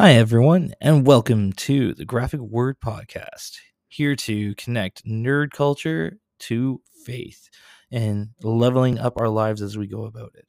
[0.00, 3.56] Hi, everyone, and welcome to the Graphic Word Podcast,
[3.86, 7.50] here to connect nerd culture to faith
[7.92, 10.46] and leveling up our lives as we go about it.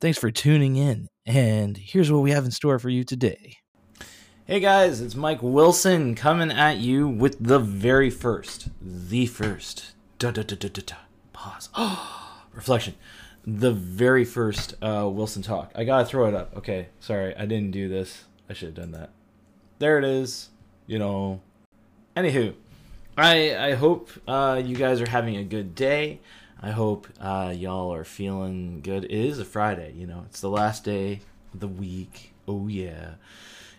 [0.00, 3.54] Thanks for tuning in, and here's what we have in store for you today.
[4.46, 10.32] Hey guys, it's Mike Wilson coming at you with the very first, the first, da
[10.32, 10.96] da da da da da,
[11.32, 11.68] pause,
[12.52, 12.96] reflection,
[13.46, 15.70] the very first uh, Wilson talk.
[15.76, 16.56] I gotta throw it up.
[16.56, 18.24] Okay, sorry, I didn't do this.
[18.52, 19.08] I should have done that.
[19.78, 20.50] There it is.
[20.86, 21.40] You know.
[22.14, 22.52] Anywho,
[23.16, 26.20] I I hope uh, you guys are having a good day.
[26.60, 29.04] I hope uh, y'all are feeling good.
[29.04, 30.24] It is a Friday, you know.
[30.28, 31.20] It's the last day
[31.54, 32.34] of the week.
[32.46, 33.14] Oh yeah.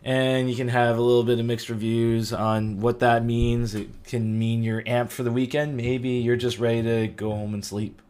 [0.04, 3.76] And you can have a little bit of mixed reviews on what that means.
[3.76, 5.78] It can mean you're amped for the weekend.
[5.78, 8.02] Maybe you're just ready to go home and sleep.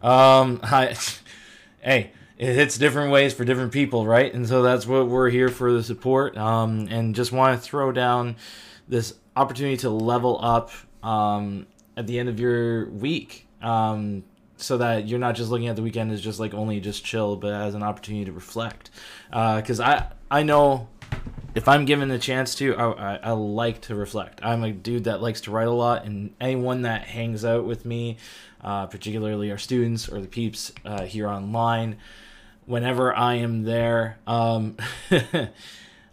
[0.00, 0.94] Um, hi,
[1.80, 4.32] hey, it hits different ways for different people, right?
[4.32, 6.36] And so that's what we're here for the support.
[6.36, 8.36] Um, and just want to throw down
[8.88, 10.70] this opportunity to level up
[11.02, 13.46] um, at the end of your week.
[13.62, 14.24] Um,
[14.56, 17.36] so that you're not just looking at the weekend as just like only just chill,
[17.36, 18.90] but as an opportunity to reflect.
[19.30, 19.84] Because uh,
[20.30, 20.88] I I know
[21.54, 24.40] if I'm given the chance to, I, I, I, like to reflect.
[24.42, 27.84] I'm a dude that likes to write a lot, and anyone that hangs out with
[27.84, 28.16] me,
[28.60, 31.98] uh, particularly our students or the peeps uh, here online,
[32.66, 34.76] whenever I am there, um,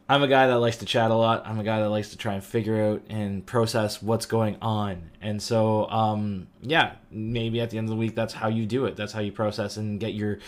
[0.10, 1.48] I'm a guy that likes to chat a lot.
[1.48, 5.12] I'm a guy that likes to try and figure out and process what's going on.
[5.22, 8.86] And so, um, yeah, maybe at the end of the week, that's how you do
[8.86, 8.98] it.
[8.98, 10.40] That's how you process and get your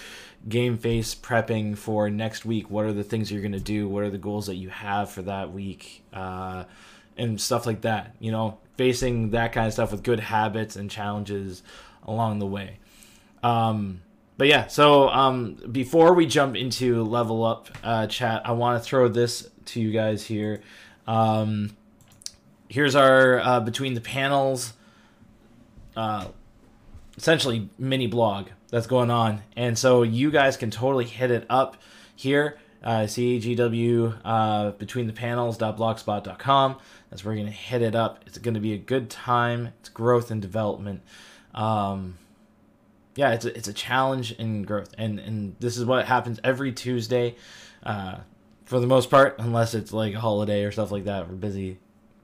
[0.49, 2.69] game face prepping for next week.
[2.69, 3.87] What are the things you're going to do?
[3.87, 6.03] What are the goals that you have for that week?
[6.11, 6.65] Uh,
[7.15, 8.15] and stuff like that.
[8.19, 11.63] You know, facing that kind of stuff with good habits and challenges
[12.05, 12.79] along the way.
[13.43, 14.01] Um,
[14.43, 18.85] but yeah, so um, before we jump into level up uh, chat, I want to
[18.85, 20.59] throw this to you guys here.
[21.07, 21.77] Um,
[22.67, 24.73] here's our uh, between the panels,
[25.95, 26.27] uh,
[27.15, 31.77] essentially mini blog that's going on, and so you guys can totally hit it up
[32.13, 32.57] here.
[32.83, 36.75] Uh, CAGW uh, between the panels.blogspot.com.
[37.09, 38.19] That's where you're going to hit it up.
[38.25, 39.69] It's going to be a good time.
[39.79, 41.01] It's growth and development.
[41.55, 42.15] Um,
[43.15, 46.71] yeah, it's a, it's a challenge in growth, and and this is what happens every
[46.71, 47.35] Tuesday,
[47.83, 48.17] uh,
[48.65, 51.29] for the most part, unless it's like a holiday or stuff like that.
[51.29, 51.79] We're busy,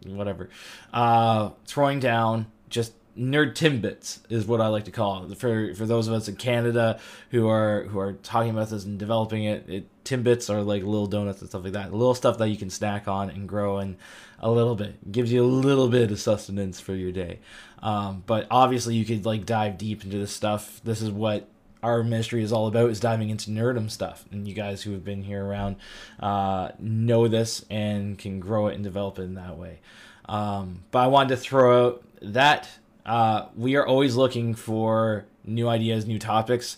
[0.06, 0.50] whatever.
[0.94, 5.38] Uh, throwing down just nerd timbits is what I like to call it.
[5.38, 7.00] For for those of us in Canada
[7.32, 11.08] who are who are talking about this and developing it, it timbits are like little
[11.08, 11.92] donuts and stuff like that.
[11.92, 13.98] Little stuff that you can snack on and grow and
[14.40, 17.40] a little bit gives you a little bit of sustenance for your day.
[17.82, 20.82] Um, but obviously, you could like dive deep into this stuff.
[20.84, 21.48] This is what
[21.82, 25.04] our ministry is all about is diving into nerdum stuff and you guys who have
[25.04, 25.78] been here around
[26.20, 29.80] uh, know this and can grow it and develop it in that way
[30.26, 32.70] um, but i wanted to throw out that
[33.06, 36.78] uh, we are always looking for new ideas new topics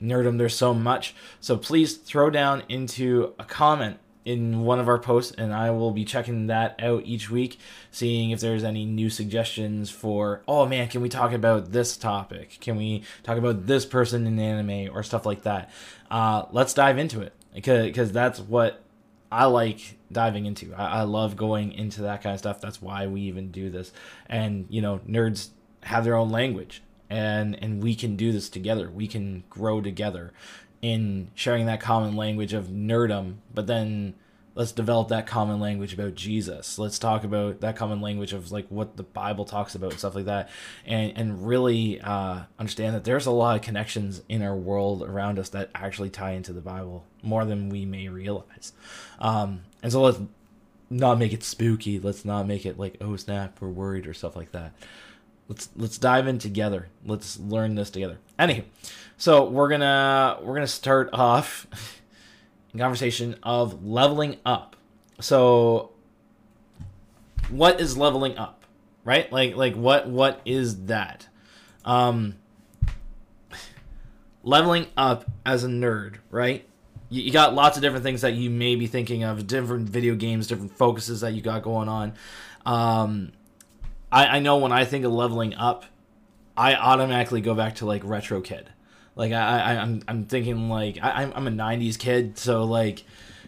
[0.00, 4.98] nerdum there's so much so please throw down into a comment in one of our
[4.98, 7.58] posts, and I will be checking that out each week,
[7.90, 12.58] seeing if there's any new suggestions for, oh man, can we talk about this topic?
[12.60, 15.70] Can we talk about this person in anime or stuff like that?
[16.10, 18.82] Uh, let's dive into it because that's what
[19.30, 20.72] I like diving into.
[20.74, 22.60] I, I love going into that kind of stuff.
[22.60, 23.92] That's why we even do this.
[24.26, 25.48] And, you know, nerds
[25.82, 28.90] have their own language and and we can do this together.
[28.90, 30.32] We can grow together
[30.84, 34.12] in sharing that common language of nerdum, but then
[34.54, 36.78] let's develop that common language about Jesus.
[36.78, 40.14] Let's talk about that common language of like what the Bible talks about and stuff
[40.14, 40.50] like that,
[40.84, 45.38] and and really uh, understand that there's a lot of connections in our world around
[45.38, 48.74] us that actually tie into the Bible more than we may realize.
[49.18, 50.20] Um, and so let's
[50.90, 51.98] not make it spooky.
[51.98, 54.74] Let's not make it like oh snap, we're worried or stuff like that.
[55.48, 56.88] Let's let's dive in together.
[57.06, 58.18] Let's learn this together.
[58.38, 58.64] Anywho,
[59.16, 61.66] so we're gonna we're gonna start off
[62.72, 64.76] in conversation of leveling up.
[65.20, 65.92] So
[67.48, 68.64] what is leveling up?
[69.04, 69.30] Right?
[69.30, 71.28] Like like what what is that?
[71.84, 72.36] Um
[74.42, 76.66] leveling up as a nerd, right?
[77.08, 80.14] You, you got lots of different things that you may be thinking of, different video
[80.16, 82.14] games, different focuses that you got going on.
[82.66, 83.32] Um
[84.10, 85.84] I, I know when I think of leveling up,
[86.56, 88.70] I automatically go back to like retro kid.
[89.16, 93.04] Like I, I I'm I'm thinking like I, I'm a '90s kid, so like,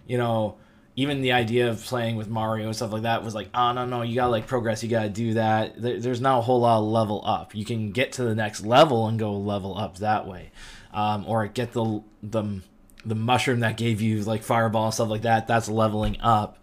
[0.07, 0.57] you know,
[0.95, 3.85] even the idea of playing with Mario and stuff like that was like, oh no
[3.85, 5.81] no, you gotta like progress, you gotta do that.
[5.81, 7.55] There, there's not a whole lot of level up.
[7.55, 10.53] You can get to the next level and go level up that way,
[10.93, 12.63] um, or get the the
[13.05, 15.47] the mushroom that gave you like fireball and stuff like that.
[15.47, 16.59] That's leveling up.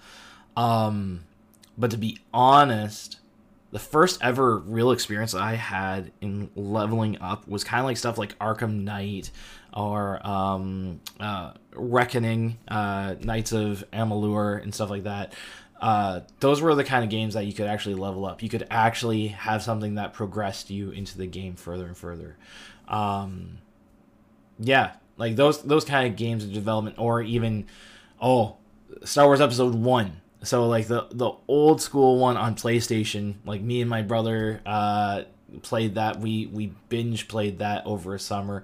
[0.56, 1.22] Um,
[1.78, 3.20] but to be honest,
[3.74, 8.20] the first ever real experience I had in leveling up was kind of like stuff
[8.20, 9.32] like Arkham Knight
[9.74, 15.34] or um, uh, Reckoning, uh, Knights of Amalur, and stuff like that.
[15.82, 18.44] Uh, those were the kind of games that you could actually level up.
[18.44, 22.38] You could actually have something that progressed you into the game further and further.
[22.88, 23.58] Um,
[24.60, 27.66] yeah, like those those kind of games of development, or even
[28.22, 28.58] oh,
[29.04, 33.82] Star Wars Episode One so like the the old school one on PlayStation, like me
[33.82, 35.24] and my brother uh,
[35.62, 36.20] played that.
[36.20, 38.64] We we binge played that over a summer,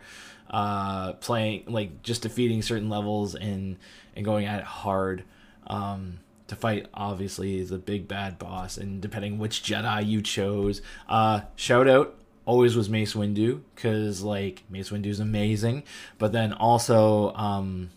[0.49, 3.77] uh, playing like just defeating certain levels and
[4.15, 5.23] and going at it hard.
[5.67, 11.41] Um, to fight obviously the big bad boss and depending which jedi you chose uh
[11.55, 12.15] shout out
[12.45, 15.83] always was mace windu because like mace windu is amazing
[16.17, 17.91] but then also um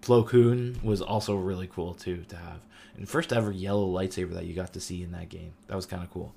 [0.00, 2.60] plo koon was also really cool too to have
[2.96, 5.52] and first ever yellow lightsaber that you got to see in that game.
[5.68, 6.34] That was kind of cool.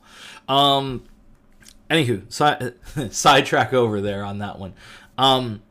[0.47, 1.03] Um,
[1.89, 2.73] anywho, side
[3.11, 4.73] sidetrack over there on that one.
[5.17, 5.61] Um,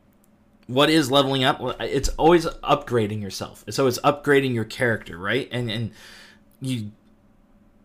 [0.67, 1.61] what is leveling up?
[1.79, 3.63] It's always upgrading yourself.
[3.69, 5.47] So it's upgrading your character, right?
[5.51, 5.91] And and
[6.61, 6.91] you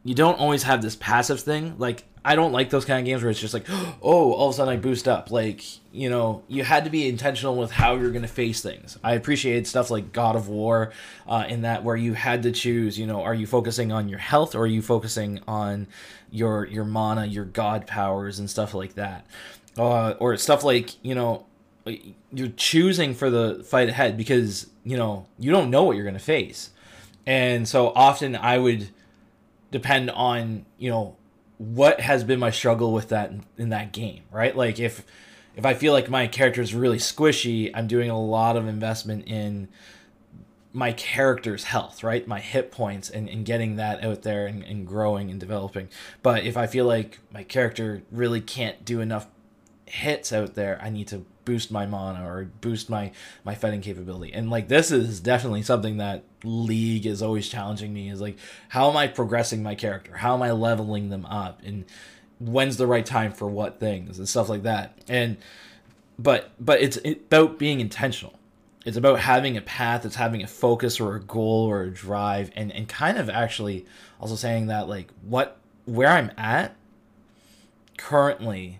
[0.05, 1.75] you don't always have this passive thing.
[1.79, 4.55] Like I don't like those kind of games where it's just like, oh, all of
[4.55, 5.31] a sudden I boost up.
[5.31, 8.99] Like, you know, you had to be intentional with how you're going to face things.
[9.02, 10.93] I appreciate stuff like God of War
[11.26, 14.19] uh, in that where you had to choose, you know, are you focusing on your
[14.19, 15.87] health or are you focusing on
[16.31, 19.26] your your mana, your god powers and stuff like that.
[19.76, 21.46] Uh, or stuff like, you know,
[22.32, 26.14] you're choosing for the fight ahead because, you know, you don't know what you're going
[26.14, 26.70] to face.
[27.26, 28.90] And so often I would
[29.70, 31.16] depend on, you know,
[31.60, 34.56] what has been my struggle with that in, that game, right?
[34.56, 35.04] Like if
[35.54, 39.26] if I feel like my character is really squishy, I'm doing a lot of investment
[39.26, 39.68] in
[40.72, 42.26] my character's health, right?
[42.26, 45.90] My hit points and, and getting that out there and, and growing and developing.
[46.22, 49.26] But if I feel like my character really can't do enough
[49.84, 53.11] hits out there, I need to boost my mana or boost my
[53.43, 54.32] my fighting capability.
[54.32, 58.38] And like this is definitely something that League is always challenging me is like
[58.69, 60.17] how am I progressing my character?
[60.17, 61.61] How am I leveling them up?
[61.64, 61.87] And
[62.38, 64.97] when's the right time for what things and stuff like that.
[65.08, 65.38] And
[66.20, 68.38] but but it's about being intentional.
[68.87, 72.52] It's about having a path, it's having a focus or a goal or a drive
[72.55, 73.87] and and kind of actually
[74.20, 76.76] also saying that like what where I'm at
[77.99, 78.79] currently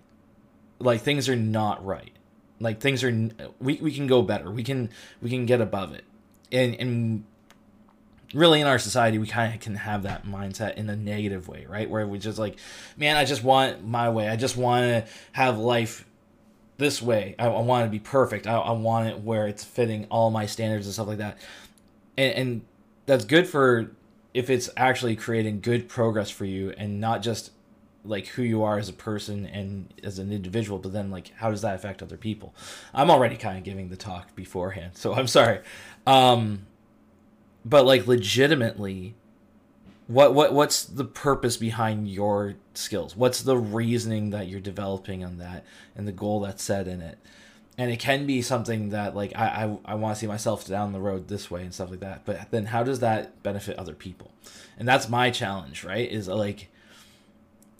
[0.79, 2.13] like things are not right
[2.61, 3.11] like things are
[3.59, 4.51] we, we can go better.
[4.51, 4.91] We can
[5.21, 6.05] we can get above it.
[6.53, 7.25] And and
[8.33, 11.67] really in our society we kind of can have that mindset in a negative way
[11.69, 11.91] right?
[11.91, 12.57] Where we just like
[12.97, 14.29] man i just want my way.
[14.29, 16.05] I just want to have life
[16.81, 17.37] this way.
[17.39, 18.49] I, I want to be perfect.
[18.49, 21.39] I, I want it where it's fitting all my standards and stuff like that.
[22.17, 22.61] And, and
[23.07, 23.93] that's good for
[24.35, 27.53] if it's actually creating good progress for you and not just
[28.05, 31.50] like who you are as a person and as an individual but then like how
[31.50, 32.55] does that affect other people?
[32.94, 35.61] I'm already kind of giving the talk beforehand so i'm sorry.
[36.06, 36.67] Um
[37.64, 39.14] but like legitimately
[40.06, 43.14] what what what's the purpose behind your skills?
[43.14, 45.64] What's the reasoning that you're developing on that
[45.94, 47.19] and the goal that's set in it?
[47.79, 50.93] And it can be something that like i i, I want to see myself down
[50.93, 53.94] the road this way and stuff like that but then how does that benefit other
[53.94, 54.32] people?
[54.79, 56.70] And that's my challenge right is like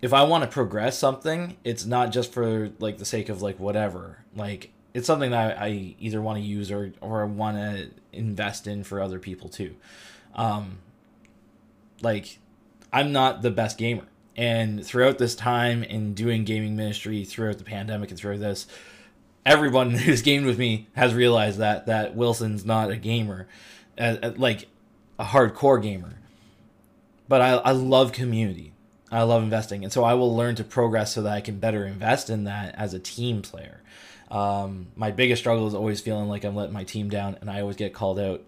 [0.03, 3.59] if I want to progress something, it's not just for like the sake of like
[3.61, 4.25] whatever.
[4.35, 8.67] Like it's something that I either want to use or or I want to invest
[8.67, 9.77] in for other people too.
[10.35, 10.79] Um,
[12.03, 12.39] like
[12.93, 17.65] I'm not the best gamer, and throughout this time in doing gaming ministry, throughout the
[17.65, 18.67] pandemic and throughout this,
[19.45, 23.47] everyone who's gamed with me has realized that that Wilson's not a gamer,
[23.99, 24.69] uh, like
[25.19, 26.17] a hardcore gamer.
[27.29, 28.70] But I I love community.
[29.11, 31.85] I love investing, and so I will learn to progress so that I can better
[31.85, 33.83] invest in that as a team player.
[34.31, 37.61] Um, my biggest struggle is always feeling like I'm letting my team down, and I
[37.61, 38.43] always get called out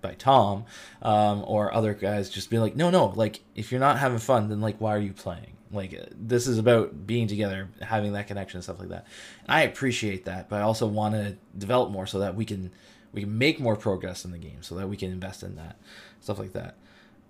[0.00, 0.64] by Tom
[1.02, 4.48] um, or other guys just being like, no, no, like if you're not having fun,
[4.48, 5.52] then like why are you playing?
[5.72, 9.06] Like this is about being together, having that connection, and stuff like that.
[9.44, 12.70] And I appreciate that, but I also want to develop more so that we can
[13.12, 15.76] we can make more progress in the game, so that we can invest in that
[16.20, 16.76] stuff like that.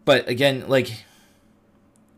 [0.05, 1.05] But again, like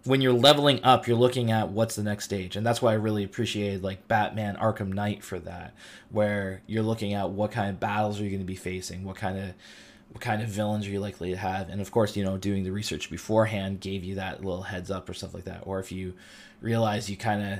[0.04, 2.96] when you're leveling up, you're looking at what's the next stage, and that's why I
[2.96, 5.74] really appreciated like Batman Arkham Knight for that,
[6.10, 9.16] where you're looking at what kind of battles are you going to be facing, what
[9.16, 9.54] kind of
[10.10, 12.64] what kind of villains are you likely to have, and of course, you know, doing
[12.64, 15.60] the research beforehand gave you that little heads up or stuff like that.
[15.64, 16.14] Or if you
[16.60, 17.58] realize you kind of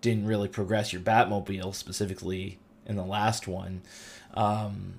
[0.00, 3.82] didn't really progress your Batmobile specifically in the last one,
[4.34, 4.94] um,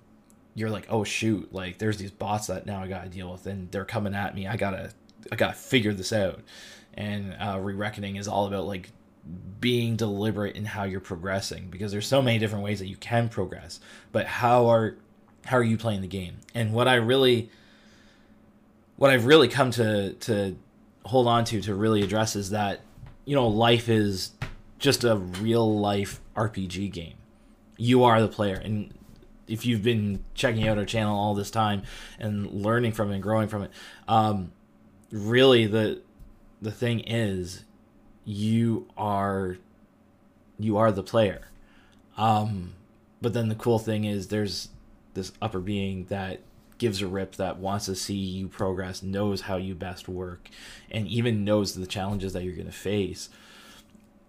[0.54, 3.72] you're like, oh shoot, like there's these bots that now I gotta deal with, and
[3.72, 4.46] they're coming at me.
[4.48, 4.92] I gotta,
[5.32, 6.42] I gotta figure this out.
[6.96, 8.92] And uh, re-reckoning is all about like
[9.60, 13.30] being deliberate in how you're progressing because there's so many different ways that you can
[13.30, 13.80] progress.
[14.12, 14.96] But how are
[15.46, 16.38] how are you playing the game?
[16.53, 17.50] And what I really,
[18.98, 20.56] what I've really come to to
[21.06, 22.82] hold on to to really address is that
[23.25, 24.32] you know life is
[24.80, 27.15] just a real life RPG game.
[27.77, 28.94] You are the player, and
[29.48, 31.84] if you've been checking out our channel all this time
[32.20, 33.72] and learning from it and growing from it,
[34.08, 34.51] um,
[35.13, 36.01] really the
[36.62, 37.63] the thing is
[38.25, 39.58] you are
[40.60, 41.48] you are the player.
[42.17, 42.74] Um,
[43.22, 44.70] but then the cool thing is there's
[45.13, 46.41] this upper being that
[46.77, 50.50] gives a rip that wants to see you progress, knows how you best work,
[50.91, 53.29] and even knows the challenges that you're going to face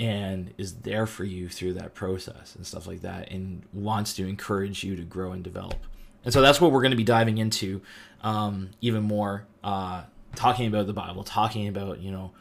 [0.01, 4.27] and is there for you through that process and stuff like that and wants to
[4.27, 5.79] encourage you to grow and develop
[6.25, 7.81] and so that's what we're going to be diving into
[8.23, 10.03] um, even more uh,
[10.35, 12.33] talking about the bible talking about you know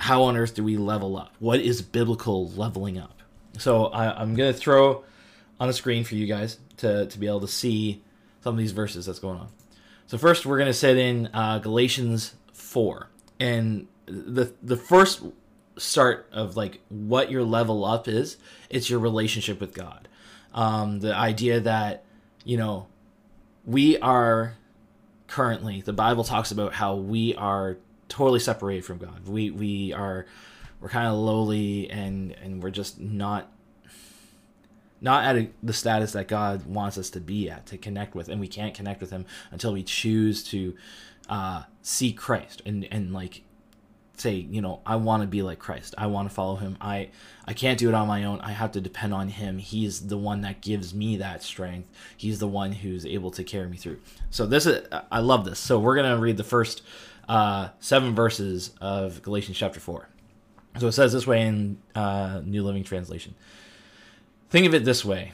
[0.00, 1.34] how on earth do we level up?
[1.40, 3.22] What is biblical leveling up?
[3.58, 5.04] So I, i'm going to throw
[5.60, 8.02] on the screen for you guys to, to be able to see
[8.42, 9.48] some of these verses that's going on.
[10.06, 13.08] So first we're going to set in uh, galatians 4
[13.38, 15.22] and the the first
[15.76, 18.38] start of like what your level up is
[18.70, 20.08] it's your relationship with god.
[20.54, 22.04] Um, the idea that
[22.44, 22.86] you know
[23.66, 24.56] we are
[25.30, 29.26] currently the bible talks about how we are totally separated from god.
[29.26, 30.26] We we are
[30.80, 33.50] we're kind of lowly and and we're just not
[35.00, 38.28] not at a, the status that god wants us to be at to connect with
[38.28, 40.74] and we can't connect with him until we choose to
[41.30, 42.60] uh, see christ.
[42.66, 43.42] And and like
[44.20, 45.94] say you know i want to be like christ.
[45.98, 46.76] I want to follow him.
[46.80, 47.08] I
[47.46, 48.40] i can't do it on my own.
[48.40, 49.58] I have to depend on him.
[49.58, 51.88] He's the one that gives me that strength.
[52.16, 54.00] He's the one who's able to carry me through.
[54.30, 55.58] So this is i love this.
[55.58, 56.82] So we're going to read the first
[57.28, 60.08] uh, seven verses of galatians chapter 4
[60.78, 63.34] so it says this way in uh, new living translation.
[64.50, 65.32] Think of it this way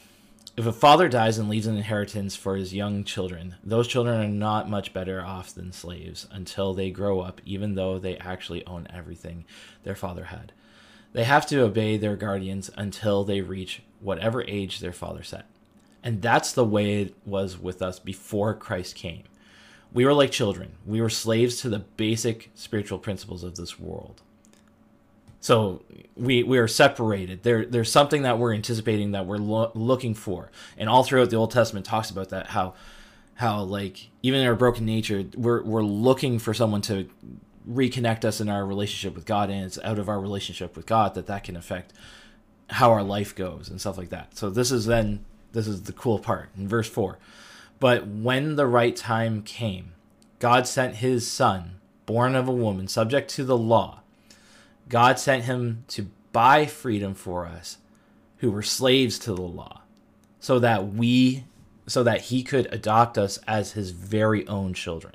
[0.56, 4.28] if a father dies and leaves an inheritance for his young children, those children are
[4.28, 8.86] not much better off than slaves until they grow up, even though they actually own
[8.90, 9.44] everything
[9.84, 10.52] their father had.
[11.12, 15.44] They have to obey their guardians until they reach whatever age their father set.
[16.02, 19.24] And that's the way it was with us before Christ came.
[19.92, 24.22] We were like children, we were slaves to the basic spiritual principles of this world.
[25.46, 25.84] So
[26.16, 27.44] we we are separated.
[27.44, 31.36] There there's something that we're anticipating that we're lo- looking for, and all throughout the
[31.36, 32.74] Old Testament talks about that how
[33.34, 37.08] how like even in our broken nature we're we're looking for someone to
[37.70, 41.14] reconnect us in our relationship with God, and it's out of our relationship with God
[41.14, 41.92] that that can affect
[42.70, 44.36] how our life goes and stuff like that.
[44.36, 47.20] So this is then this is the cool part in verse four.
[47.78, 49.92] But when the right time came,
[50.40, 54.00] God sent His Son, born of a woman, subject to the law
[54.88, 57.78] God sent him to buy freedom for us
[58.38, 59.82] who were slaves to the law
[60.40, 61.44] so that we
[61.88, 65.14] so that he could adopt us as his very own children.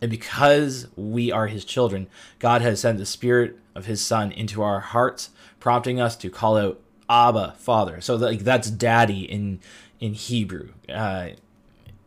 [0.00, 4.62] And because we are his children, God has sent the spirit of his son into
[4.62, 5.30] our hearts,
[5.60, 8.00] prompting us to call out Abba, Father.
[8.00, 9.60] So like that's daddy in
[10.00, 11.30] in Hebrew, uh,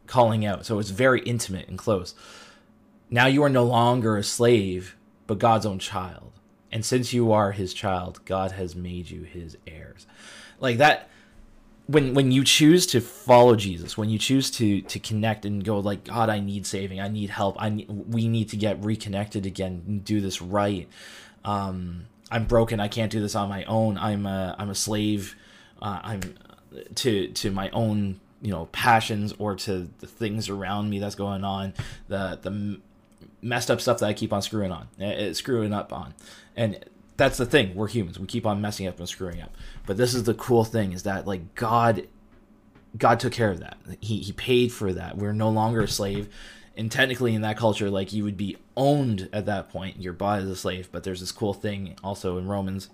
[0.08, 0.66] calling out.
[0.66, 2.14] So it's very intimate and close.
[3.10, 4.96] Now you are no longer a slave,
[5.28, 6.34] but God's own child.
[6.76, 10.06] And since you are his child, God has made you his heirs.
[10.60, 11.08] Like that
[11.88, 15.80] when when you choose to follow Jesus, when you choose to to connect and go
[15.80, 19.84] like God, I need saving, I need help, I we need to get reconnected again,
[19.88, 20.90] and do this right.
[21.46, 22.82] Um, I'm broken.
[22.82, 23.98] I can't do this on my own.
[23.98, 25.38] I'm a I'm a slave.
[25.82, 26.36] Uh, I'm
[26.96, 31.46] to to my own you know passions or to the things around me that's going
[31.46, 31.74] on.
[32.10, 32.82] The the
[33.46, 36.14] messed up stuff that I keep on screwing on, uh, screwing up on,
[36.56, 36.84] and
[37.16, 37.76] that's the thing.
[37.76, 38.20] We're humans.
[38.20, 39.56] We keep on messing up and screwing up.
[39.86, 42.08] But this is the cool thing: is that like God,
[42.98, 43.78] God took care of that.
[44.02, 45.18] He He paid for that.
[45.18, 46.28] We're no longer a slave.
[46.78, 50.02] And technically, in that culture, like you would be owned at that point.
[50.02, 50.90] You're bought as a slave.
[50.92, 52.90] But there's this cool thing also in Romans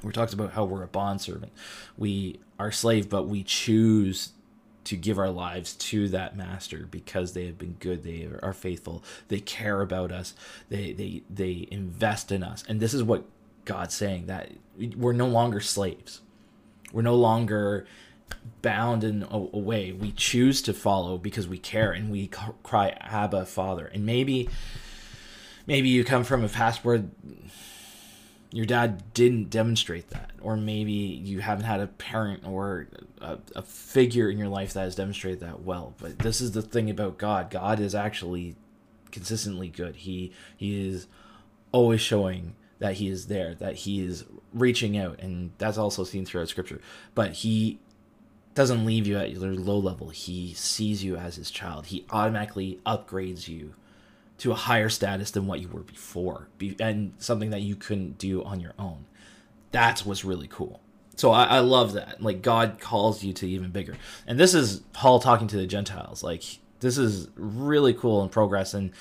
[0.00, 1.52] where it talks about how we're a bond servant.
[1.98, 4.32] We are slave, but we choose
[4.84, 9.04] to give our lives to that master because they have been good they are faithful
[9.28, 10.34] they care about us
[10.68, 12.64] they they they invest in us.
[12.68, 13.24] And this is what
[13.64, 14.50] god's saying that
[14.96, 16.20] we're no longer slaves.
[16.92, 17.86] We're no longer
[18.62, 19.92] bound in a, way.
[19.92, 22.28] We choose to follow because we care and we
[22.62, 23.86] cry abba father.
[23.86, 24.48] And maybe
[25.66, 27.04] maybe you come from a past where
[28.52, 32.88] your dad didn't demonstrate that or maybe you haven't had a parent or
[33.20, 35.94] a, a, figure in your life that has demonstrated that well.
[35.98, 37.50] But this is the thing about god.
[37.50, 38.56] God is actually
[39.10, 39.96] consistently good.
[39.96, 41.06] He he is
[41.72, 46.24] always showing that he is there that he is reaching out and that's also seen
[46.24, 46.80] throughout scripture.
[47.14, 47.78] But he
[48.54, 50.08] doesn't leave you at your low level.
[50.08, 51.86] He sees you as his child.
[51.86, 53.74] He automatically upgrades you
[54.38, 56.48] to a higher status than what you were before
[56.80, 59.04] and something that you couldn't do on your own.
[59.70, 60.80] That's what's really cool
[61.20, 62.22] so I, I, love that.
[62.22, 63.94] Like god calls you to even bigger.
[64.26, 66.22] And this is paul talking to the gentiles.
[66.22, 66.42] Like
[66.80, 68.74] this is really cool in progress.
[68.74, 68.92] And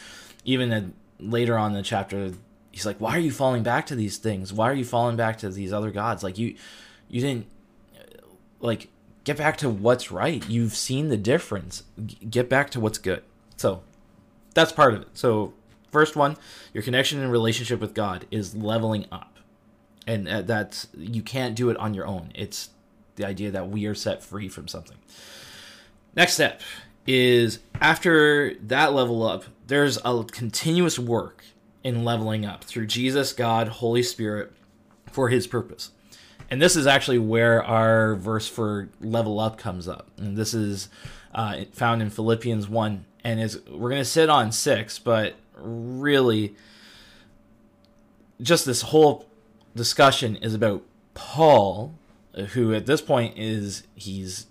[0.44, 2.34] even later on in the chapter
[2.72, 4.52] he's like why are you falling back to these things?
[4.52, 6.24] Why are you falling back to these other gods?
[6.24, 6.56] Like you
[7.08, 7.48] you didn't
[8.60, 8.90] like
[9.24, 10.48] get back to what's right.
[10.50, 11.84] You've seen the difference.
[12.30, 13.24] Get back to what's good.
[13.58, 13.82] So
[14.54, 15.08] that's part of it.
[15.14, 15.54] So,
[15.92, 16.38] first one,
[16.74, 19.39] your connection and relationship with God is leveling up.
[20.10, 22.32] And uh, that's you can't do it on your own.
[22.34, 22.72] It's
[23.16, 24.98] the idea that we are set free from something.
[26.16, 26.62] Next step
[27.06, 31.44] is after that level up, there's a continuous work
[31.84, 34.52] in leveling up through Jesus, God, Holy Spirit
[35.12, 35.92] for his purpose.
[36.50, 40.08] And this is actually where our verse for level up comes up.
[40.18, 40.90] And this is
[41.36, 46.56] uh, found in Philippians 1 and is we're gonna sit on six, but really,
[48.42, 49.29] just this whole
[49.76, 50.84] discussion is about
[51.14, 51.96] Paul,
[52.54, 54.48] who at this point is he's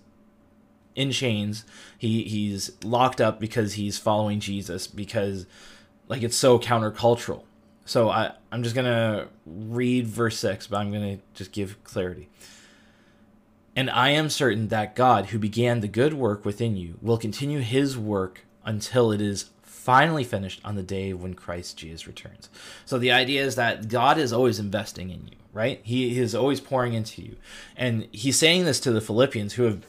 [0.95, 1.65] in chains.
[1.97, 5.45] He he's locked up because he's following Jesus because
[6.07, 7.43] like it's so countercultural.
[7.85, 12.29] So I I'm just gonna read verse six, but I'm gonna just give clarity.
[13.75, 17.59] And I am certain that God, who began the good work within you, will continue
[17.59, 22.49] his work until it is finally finished on the day when Christ Jesus returns.
[22.85, 25.79] So the idea is that God is always investing in you, right?
[25.83, 27.35] He is always pouring into you.
[27.77, 29.85] And he's saying this to the Philippians who have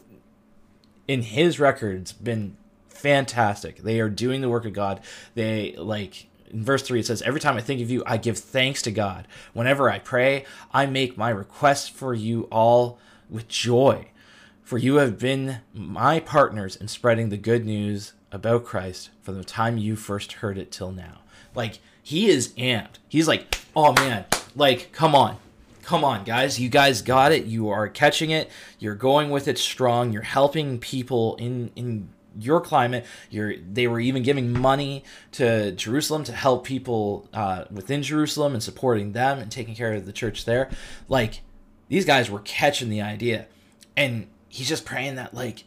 [1.08, 2.56] in his records been
[2.88, 3.78] fantastic.
[3.78, 5.00] They are doing the work of God.
[5.34, 8.36] They like in verse 3 it says every time i think of you i give
[8.36, 14.08] thanks to god whenever i pray i make my requests for you all with joy
[14.60, 19.44] for you have been my partners in spreading the good news about Christ from the
[19.44, 21.20] time you first heard it till now.
[21.54, 22.98] Like he is amped.
[23.08, 25.38] He's like, "Oh man, like come on.
[25.82, 26.60] Come on, guys.
[26.60, 27.46] You guys got it.
[27.46, 28.48] You are catching it.
[28.78, 30.12] You're going with it strong.
[30.12, 33.04] You're helping people in in your climate.
[33.28, 38.62] You're they were even giving money to Jerusalem to help people uh, within Jerusalem and
[38.62, 40.70] supporting them and taking care of the church there.
[41.08, 41.40] Like
[41.88, 43.46] these guys were catching the idea,
[43.96, 45.64] and he's just praying that like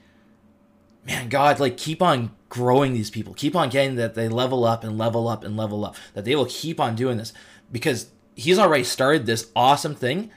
[1.06, 4.84] man, God, like keep on growing these people, keep on getting that they level up
[4.84, 7.34] and level up and level up, that they will keep on doing this
[7.72, 10.30] because he's already started this awesome thing.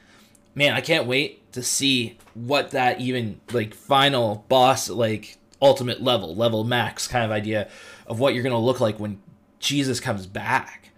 [0.55, 6.35] Man, I can't wait to see what that even like final boss, like ultimate level,
[6.35, 7.69] level max kind of idea
[8.07, 9.21] of what you're going to look like when
[9.59, 10.93] Jesus comes back.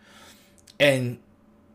[0.79, 1.19] And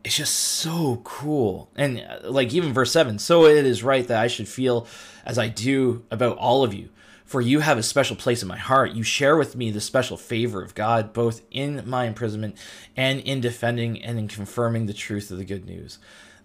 [0.04, 1.68] it's just so cool.
[1.76, 4.86] And uh, like even verse 7, so it is right that I should feel
[5.26, 6.88] as I do about all of you
[7.34, 8.92] for you have a special place in my heart.
[8.92, 12.56] You share with me the special favor of God, both in my imprisonment
[12.96, 15.98] and in defending and in confirming the truth of the good news.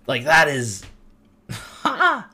[0.08, 0.84] Like, that is.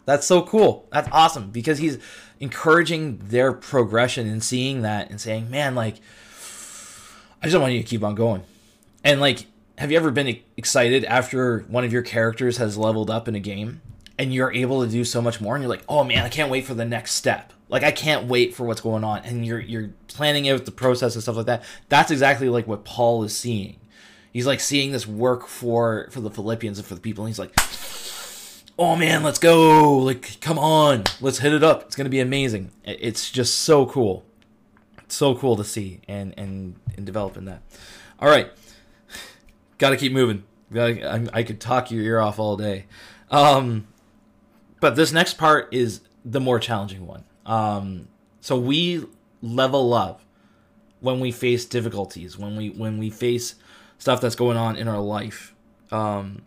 [0.06, 0.88] that's so cool.
[0.90, 1.98] That's awesome because he's
[2.40, 5.96] encouraging their progression and seeing that and saying, man, like,
[7.44, 8.44] I just want you to keep on going.
[9.04, 13.28] And, like, have you ever been excited after one of your characters has leveled up
[13.28, 13.82] in a game
[14.18, 16.50] and you're able to do so much more and you're like, oh man, I can't
[16.50, 19.60] wait for the next step like I can't wait for what's going on, and you're
[19.60, 21.64] you're planning out the process and stuff like that.
[21.90, 23.80] That's exactly like what Paul is seeing.
[24.32, 27.40] He's like seeing this work for for the Philippians and for the people, and he's
[27.40, 27.58] like,
[28.78, 29.98] "Oh man, let's go!
[29.98, 31.84] Like, come on, let's hit it up.
[31.84, 34.26] It's gonna be amazing." It's just so cool,
[35.08, 37.62] so cool to see and and and developing that.
[38.20, 38.52] All right,
[39.78, 40.44] got to keep moving.
[40.74, 42.86] I, I could talk your ear off all day.
[43.32, 43.88] Um,
[44.80, 47.24] but this next part is the more challenging one.
[47.46, 48.08] Um,
[48.42, 49.06] so we
[49.42, 50.22] level up
[51.00, 53.56] when we face difficulties, when we when we face
[53.98, 55.54] stuff that's going on in our life.
[55.92, 56.42] Um,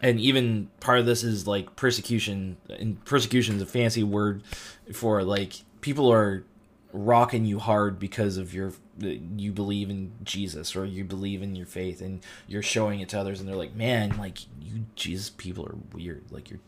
[0.00, 2.56] and even part of this is like persecution.
[2.68, 4.42] And persecution is a fancy word
[4.92, 6.44] for like people are
[6.92, 11.66] rocking you hard because of your you believe in Jesus or you believe in your
[11.66, 15.64] faith and you're showing it to others and they're like, "Man, like you Jesus people
[15.66, 16.24] are weird.
[16.30, 16.60] Like you're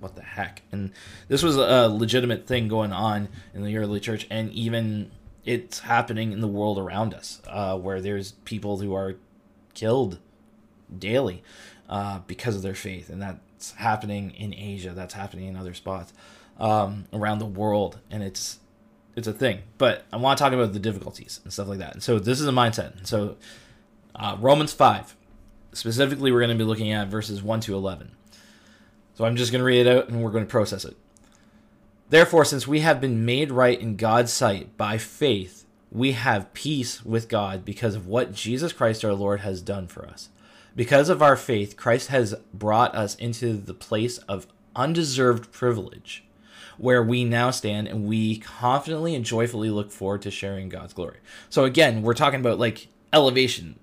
[0.00, 0.62] what the heck?
[0.72, 0.92] And
[1.28, 5.10] this was a legitimate thing going on in the early church, and even
[5.44, 9.16] it's happening in the world around us, uh, where there's people who are
[9.74, 10.18] killed
[10.98, 11.42] daily
[11.88, 14.92] uh, because of their faith, and that's happening in Asia.
[14.94, 16.12] That's happening in other spots
[16.58, 18.58] um, around the world, and it's
[19.16, 19.60] it's a thing.
[19.78, 21.94] But I want to talk about the difficulties and stuff like that.
[21.94, 23.06] And so this is a mindset.
[23.06, 23.36] So
[24.14, 25.16] uh, Romans five,
[25.72, 28.12] specifically, we're going to be looking at verses one to eleven.
[29.18, 30.96] So I'm just going to read it out, and we're going to process it.
[32.08, 37.04] Therefore, since we have been made right in God's sight by faith, we have peace
[37.04, 40.28] with God because of what Jesus Christ our Lord has done for us.
[40.76, 46.22] Because of our faith, Christ has brought us into the place of undeserved privilege
[46.76, 51.16] where we now stand and we confidently and joyfully look forward to sharing God's glory.
[51.50, 53.80] So again, we're talking about like elevation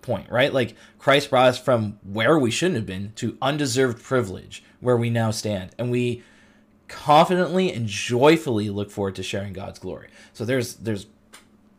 [0.00, 0.52] point, right?
[0.52, 5.10] Like Christ brought us from where we shouldn't have been to undeserved privilege where we
[5.10, 5.70] now stand.
[5.78, 6.22] And we
[6.88, 10.08] confidently and joyfully look forward to sharing God's glory.
[10.32, 11.06] So there's there's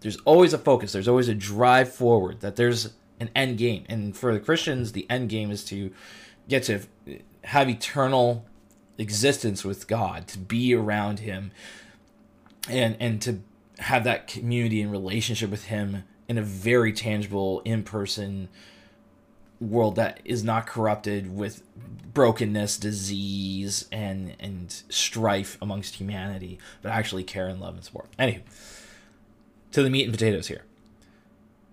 [0.01, 3.85] there's always a focus, there's always a drive forward that there's an end game.
[3.87, 5.91] And for the Christians, the end game is to
[6.49, 6.81] get to
[7.45, 8.45] have eternal
[8.97, 11.51] existence with God, to be around him
[12.69, 13.39] and and to
[13.79, 18.49] have that community and relationship with him in a very tangible in-person
[19.59, 21.63] world that is not corrupted with
[22.13, 28.07] brokenness, disease, and and strife amongst humanity, but actually care and love and support.
[28.19, 28.43] Anyway,
[29.71, 30.63] to the meat and potatoes here.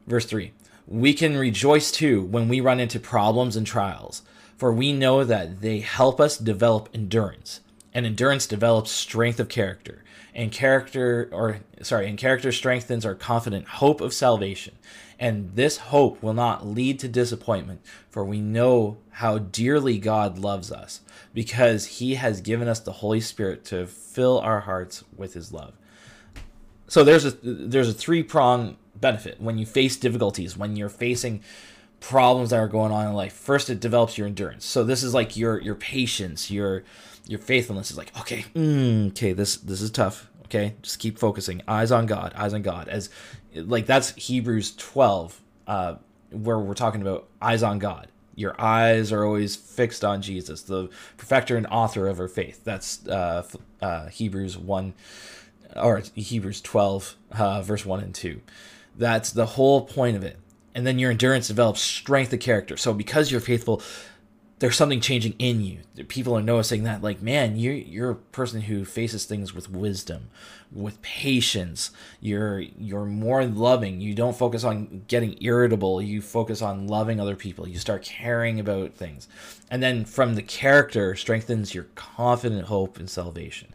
[0.06, 0.52] Verse 3
[0.86, 4.22] We can rejoice too when we run into problems and trials,
[4.56, 7.60] for we know that they help us develop endurance,
[7.92, 10.02] and endurance develops strength of character,
[10.40, 14.74] and character, or sorry, and character strengthens our confident hope of salvation.
[15.18, 20.72] And this hope will not lead to disappointment, for we know how dearly God loves
[20.72, 21.02] us,
[21.34, 25.74] because he has given us the Holy Spirit to fill our hearts with his love.
[26.88, 31.42] So there's a there's a three prong benefit when you face difficulties, when you're facing
[32.00, 33.34] problems that are going on in life.
[33.34, 34.64] First, it develops your endurance.
[34.64, 36.82] So this is like your your patience, your
[37.26, 40.29] your faithfulness is like okay, mm, okay, this this is tough.
[40.50, 41.62] Okay, just keep focusing.
[41.68, 42.32] Eyes on God.
[42.34, 42.88] Eyes on God.
[42.88, 43.08] As
[43.54, 45.94] like that's Hebrews twelve, uh,
[46.30, 48.08] where we're talking about eyes on God.
[48.34, 52.64] Your eyes are always fixed on Jesus, the perfecter and author of our faith.
[52.64, 53.46] That's uh,
[53.80, 54.94] uh, Hebrews one
[55.76, 58.40] or Hebrews 12, uh, verse 1 and 2.
[58.96, 60.38] That's the whole point of it.
[60.74, 62.76] And then your endurance develops strength of character.
[62.76, 63.82] So because you're faithful,
[64.60, 65.80] there's something changing in you.
[66.08, 70.30] People are noticing that, like, man, you're you're a person who faces things with wisdom,
[70.70, 71.90] with patience.
[72.20, 74.00] You're you're more loving.
[74.00, 76.00] You don't focus on getting irritable.
[76.00, 77.66] You focus on loving other people.
[77.66, 79.26] You start caring about things,
[79.70, 83.68] and then from the character strengthens your confident hope and salvation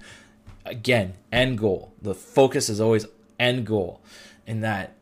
[0.65, 1.93] again, end goal.
[2.01, 3.05] The focus is always
[3.39, 4.01] end goal.
[4.47, 4.93] In that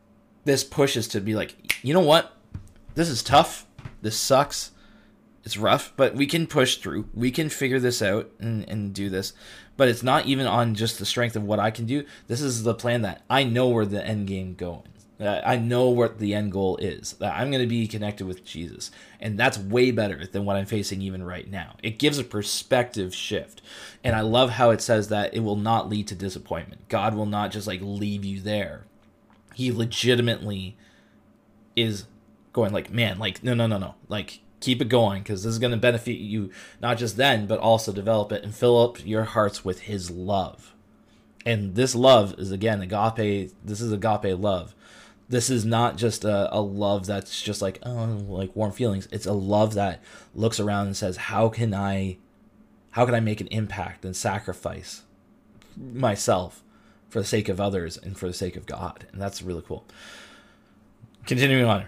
[0.44, 2.36] this pushes to be like, you know what?
[2.94, 3.66] This is tough.
[4.02, 4.70] This sucks.
[5.44, 7.08] It's rough, but we can push through.
[7.12, 9.34] We can figure this out and, and do this.
[9.76, 12.04] But it's not even on just the strength of what I can do.
[12.28, 14.88] This is the plan that I know where the end game going.
[15.20, 17.12] I know what the end goal is.
[17.14, 18.90] That I'm going to be connected with Jesus.
[19.20, 21.76] And that's way better than what I'm facing even right now.
[21.82, 23.62] It gives a perspective shift.
[24.02, 26.88] And I love how it says that it will not lead to disappointment.
[26.88, 28.86] God will not just like leave you there.
[29.54, 30.76] He legitimately
[31.76, 32.06] is
[32.52, 33.94] going like, man, like, no, no, no, no.
[34.08, 36.50] Like, keep it going because this is going to benefit you
[36.80, 40.72] not just then, but also develop it and fill up your hearts with His love.
[41.46, 43.52] And this love is again agape.
[43.64, 44.74] This is agape love
[45.28, 49.26] this is not just a, a love that's just like oh like warm feelings it's
[49.26, 50.02] a love that
[50.34, 52.16] looks around and says how can i
[52.90, 55.02] how can i make an impact and sacrifice
[55.76, 56.62] myself
[57.08, 59.84] for the sake of others and for the sake of god and that's really cool
[61.26, 61.86] continuing on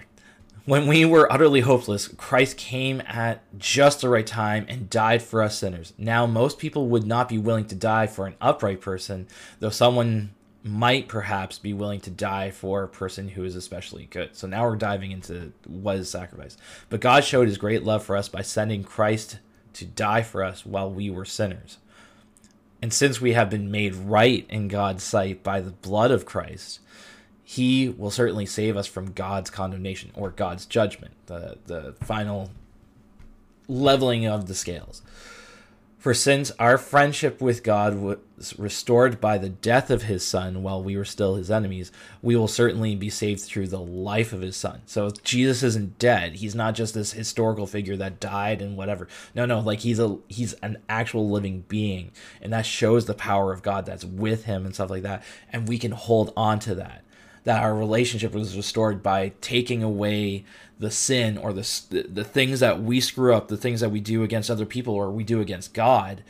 [0.67, 5.43] when we were utterly hopeless christ came at just the right time and died for
[5.43, 9.27] us sinners now most people would not be willing to die for an upright person
[9.61, 10.31] though someone
[10.67, 14.35] might perhaps be willing to die for a person who is especially good.
[14.35, 16.57] So now we're diving into what is sacrifice.
[16.91, 19.39] But God showed his great love for us by sending Christ
[19.75, 21.79] to die for us while we were sinners.
[22.83, 26.81] And since we have been made right in God's sight by the blood of Christ,
[27.49, 32.51] he will certainly save us from God's condemnation or God's judgment, the, the final
[33.69, 35.01] leveling of the scales.
[35.97, 40.83] For since our friendship with God was restored by the death of his son while
[40.83, 44.57] we were still his enemies, we will certainly be saved through the life of his
[44.57, 44.83] son.
[44.87, 46.35] So Jesus isn't dead.
[46.35, 49.07] He's not just this historical figure that died and whatever.
[49.37, 52.11] No, no, like he's a he's an actual living being.
[52.43, 55.23] And that shows the power of God that's with him and stuff like that.
[55.53, 57.05] And we can hold on to that.
[57.47, 60.45] That our relationship was restored by taking away
[60.81, 64.25] the sin or the the things that we screw up, the things that we do
[64.25, 66.25] against other people or we do against God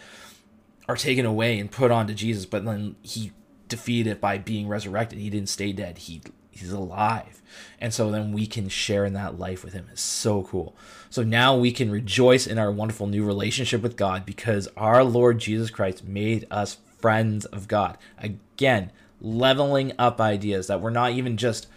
[0.87, 3.33] are taken away and put onto Jesus, but then he
[3.67, 5.19] defeated it by being resurrected.
[5.19, 5.97] He didn't stay dead.
[5.99, 7.41] He he's alive.
[7.81, 9.89] And so then we can share in that life with him.
[9.91, 10.77] It's so cool.
[11.09, 15.39] So now we can rejoice in our wonderful new relationship with God because our Lord
[15.39, 17.97] Jesus Christ made us friends of God.
[18.19, 21.69] Again, leveling up ideas that we're not even just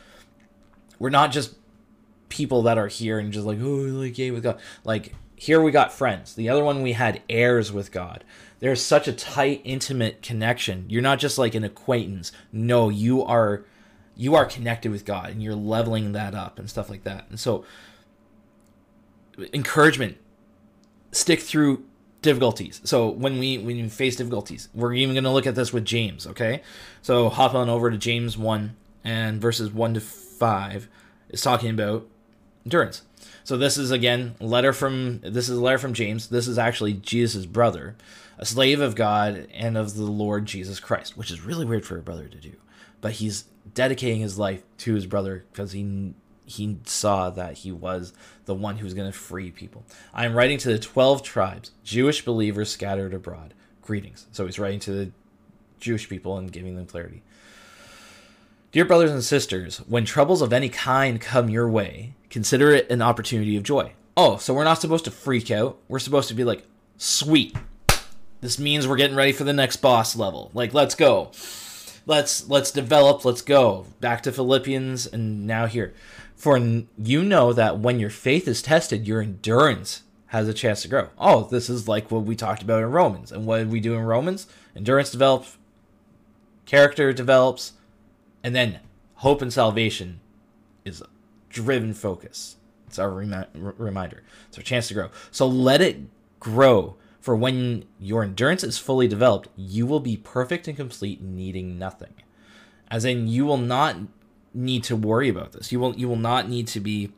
[0.98, 1.56] we're not just
[2.28, 4.60] people that are here and just like oh like gay with God.
[4.84, 6.36] Like here we got friends.
[6.36, 8.24] The other one we had heirs with God.
[8.60, 10.86] There's such a tight, intimate connection.
[10.90, 12.32] You're not just like an acquaintance.
[12.52, 13.64] No, you are
[14.18, 17.26] you are connected with God and you're leveling that up and stuff like that.
[17.30, 17.64] And so
[19.54, 20.18] encouragement
[21.14, 21.86] stick through
[22.22, 22.82] difficulties.
[22.84, 25.86] So when we when you face difficulties, we're even going to look at this with
[25.86, 26.62] James, okay?
[27.02, 30.90] So hop on over to James 1 and verses 1 to 5
[31.30, 32.08] is talking about
[32.66, 33.04] endurance.
[33.44, 36.28] So this is again letter from this is a letter from James.
[36.30, 37.96] This is actually Jesus' brother,
[38.38, 41.98] a slave of God and of the Lord Jesus Christ, which is really weird for
[41.98, 42.54] a brother to do.
[43.02, 46.14] But he's dedicating his life to his brother because he
[46.50, 48.14] he saw that he was
[48.46, 49.86] the one who was going to free people.
[50.14, 53.54] I am writing to the 12 tribes, Jewish believers scattered abroad.
[53.82, 54.28] Greetings.
[54.32, 55.12] So he's writing to the
[55.80, 57.22] Jewish people and giving them clarity.
[58.72, 63.02] Dear brothers and sisters, when troubles of any kind come your way, consider it an
[63.02, 63.94] opportunity of joy.
[64.16, 65.78] Oh, so we're not supposed to freak out.
[65.88, 66.64] We're supposed to be like,
[66.98, 67.56] sweet.
[68.42, 70.52] This means we're getting ready for the next boss level.
[70.54, 71.32] Like, let's go.
[72.06, 73.86] Let's let's develop, let's go.
[74.00, 75.94] Back to Philippians and now here.
[76.40, 80.88] For you know that when your faith is tested, your endurance has a chance to
[80.88, 81.10] grow.
[81.18, 83.34] Oh, this is like what we talked about in Romans.
[83.34, 84.48] And what did we do in Romans?
[84.74, 85.58] Endurance develops,
[86.66, 87.74] character develops,
[88.42, 88.80] and then
[89.16, 90.22] hope and salvation
[90.86, 91.04] is
[91.50, 92.56] driven focus.
[92.88, 94.24] It's our remi- reminder.
[94.48, 95.10] It's our chance to grow.
[95.32, 95.98] So let it
[96.40, 96.96] grow.
[97.20, 102.14] For when your endurance is fully developed, you will be perfect and complete, needing nothing.
[102.90, 103.98] As in, you will not
[104.54, 105.72] need to worry about this.
[105.72, 107.12] You will you will not need to be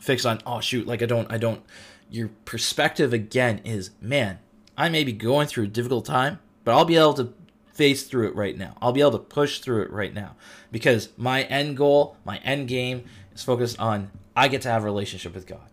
[0.00, 1.62] fixed on oh shoot like I don't I don't
[2.10, 4.38] your perspective again is man,
[4.76, 7.34] I may be going through a difficult time, but I'll be able to
[7.72, 8.76] face through it right now.
[8.82, 10.34] I'll be able to push through it right now
[10.72, 14.86] because my end goal, my end game is focused on I get to have a
[14.86, 15.68] relationship with God.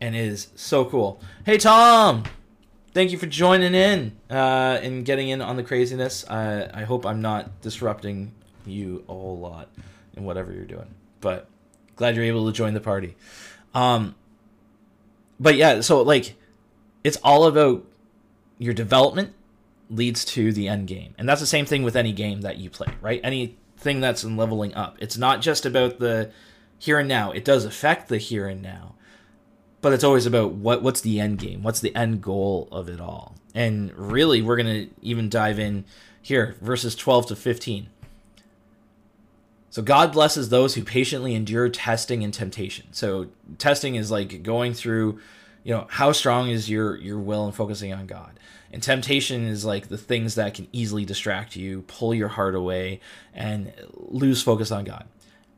[0.00, 1.20] And it is so cool.
[1.44, 2.24] Hey Tom,
[2.92, 6.24] thank you for joining in uh, and getting in on the craziness.
[6.24, 8.32] Uh, I hope I'm not disrupting
[8.66, 9.68] you a whole lot
[10.16, 10.94] in whatever you're doing.
[11.20, 11.48] But
[11.96, 13.16] glad you're able to join the party.
[13.74, 14.14] Um,
[15.38, 16.34] but yeah, so like
[17.04, 17.84] it's all about
[18.58, 19.34] your development
[19.90, 21.14] leads to the end game.
[21.18, 23.20] And that's the same thing with any game that you play, right?
[23.22, 24.96] Anything that's in leveling up.
[25.00, 26.30] It's not just about the
[26.78, 27.30] here and now.
[27.32, 28.94] It does affect the here and now.
[29.80, 31.62] But it's always about what what's the end game?
[31.62, 33.34] What's the end goal of it all?
[33.54, 35.84] And really we're going to even dive in
[36.22, 37.88] here verses 12 to 15.
[39.72, 42.88] So God blesses those who patiently endure testing and temptation.
[42.92, 45.18] So testing is like going through,
[45.64, 48.38] you know, how strong is your your will and focusing on God.
[48.70, 53.00] And temptation is like the things that can easily distract you, pull your heart away,
[53.32, 55.06] and lose focus on God.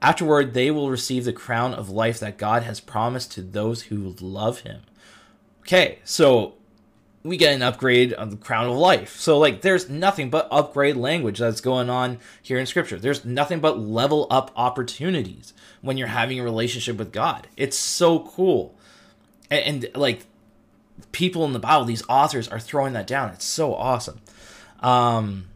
[0.00, 4.14] Afterward, they will receive the crown of life that God has promised to those who
[4.20, 4.82] love Him.
[5.62, 6.54] Okay, so
[7.24, 9.16] we get an upgrade of the crown of life.
[9.16, 12.98] So like there's nothing but upgrade language that's going on here in scripture.
[12.98, 17.48] There's nothing but level up opportunities when you're having a relationship with God.
[17.56, 18.76] It's so cool.
[19.50, 20.26] And, and like
[21.12, 23.30] people in the Bible, these authors are throwing that down.
[23.30, 24.20] It's so awesome.
[24.80, 25.46] Um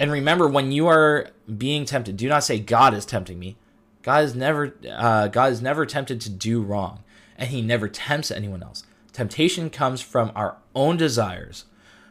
[0.00, 3.56] and remember when you are being tempted, do not say God is tempting me.
[4.02, 7.02] God is never uh, God is never tempted to do wrong,
[7.38, 8.84] and he never tempts anyone else.
[9.14, 11.64] Temptation comes from our own desires,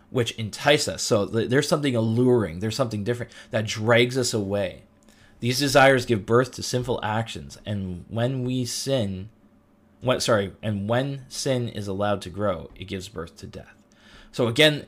[0.09, 1.03] which entice us.
[1.03, 4.83] So there's something alluring, there's something different that drags us away.
[5.41, 9.29] These desires give birth to sinful actions, and when we sin,
[9.99, 13.75] what sorry, and when sin is allowed to grow, it gives birth to death.
[14.31, 14.85] So again,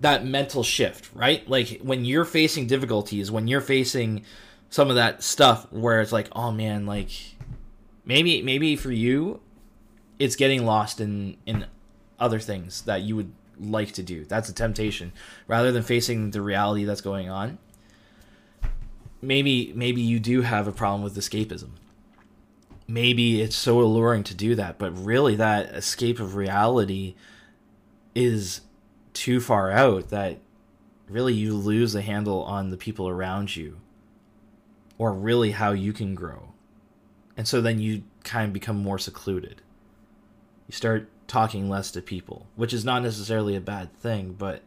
[0.00, 1.48] that mental shift, right?
[1.48, 4.24] Like when you're facing difficulties, when you're facing
[4.68, 7.10] some of that stuff where it's like, oh man, like
[8.04, 9.40] maybe maybe for you
[10.22, 11.66] it's getting lost in in
[12.20, 14.24] other things that you would like to do.
[14.24, 15.12] That's a temptation
[15.48, 17.58] rather than facing the reality that's going on.
[19.20, 21.70] Maybe maybe you do have a problem with escapism.
[22.86, 27.16] Maybe it's so alluring to do that, but really that escape of reality
[28.14, 28.60] is
[29.14, 30.38] too far out that
[31.08, 33.78] really you lose the handle on the people around you
[34.98, 36.52] or really how you can grow.
[37.36, 39.62] And so then you kind of become more secluded.
[40.72, 44.62] You start talking less to people, which is not necessarily a bad thing, but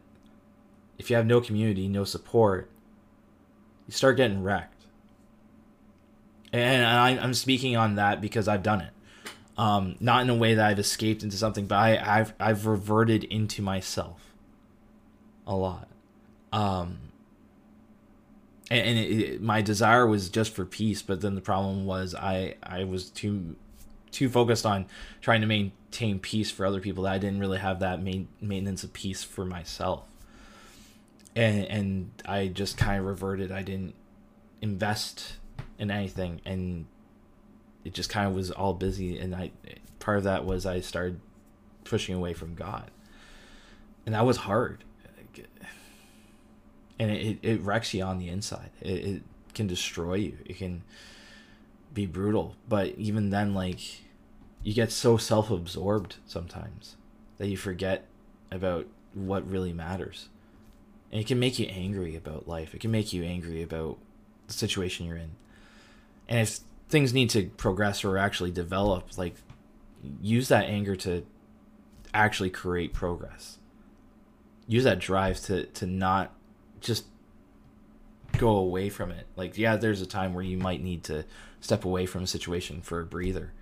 [0.98, 2.70] if you have no community, no support,
[3.88, 4.84] you start getting wrecked.
[6.52, 8.92] And I, am speaking on that because I've done it.
[9.58, 13.24] Um, not in a way that I've escaped into something, but I, have I've reverted
[13.24, 14.32] into myself
[15.44, 15.88] a lot.
[16.52, 16.98] Um,
[18.70, 22.14] and, and it, it, my desire was just for peace, but then the problem was
[22.14, 23.56] I I was too
[24.16, 24.86] too focused on
[25.20, 28.82] trying to maintain peace for other people that I didn't really have that main, maintenance
[28.82, 30.04] of peace for myself.
[31.34, 33.52] And and I just kind of reverted.
[33.52, 33.94] I didn't
[34.62, 35.34] invest
[35.78, 36.86] in anything, and
[37.84, 39.18] it just kind of was all busy.
[39.18, 39.50] And I
[39.98, 41.20] part of that was I started
[41.84, 42.90] pushing away from God,
[44.06, 44.82] and that was hard.
[46.98, 48.70] And it, it wrecks you on the inside.
[48.80, 50.38] It, it can destroy you.
[50.46, 50.82] It can
[51.92, 52.56] be brutal.
[52.66, 53.80] But even then, like
[54.66, 56.96] you get so self-absorbed sometimes
[57.38, 58.04] that you forget
[58.50, 60.28] about what really matters.
[61.12, 62.74] And it can make you angry about life.
[62.74, 63.96] It can make you angry about
[64.48, 65.30] the situation you're in.
[66.28, 69.36] And if things need to progress or actually develop like
[70.20, 71.24] use that anger to
[72.12, 73.58] actually create progress.
[74.66, 76.32] Use that drive to to not
[76.80, 77.04] just
[78.36, 79.28] go away from it.
[79.36, 81.24] Like yeah there's a time where you might need to
[81.60, 83.52] step away from a situation for a breather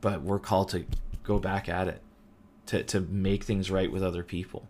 [0.00, 0.84] but we're called to
[1.22, 2.02] go back at it
[2.66, 4.68] to to make things right with other people.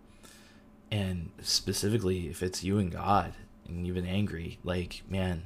[0.91, 3.35] And specifically if it's you and god
[3.67, 5.45] and you've been angry like man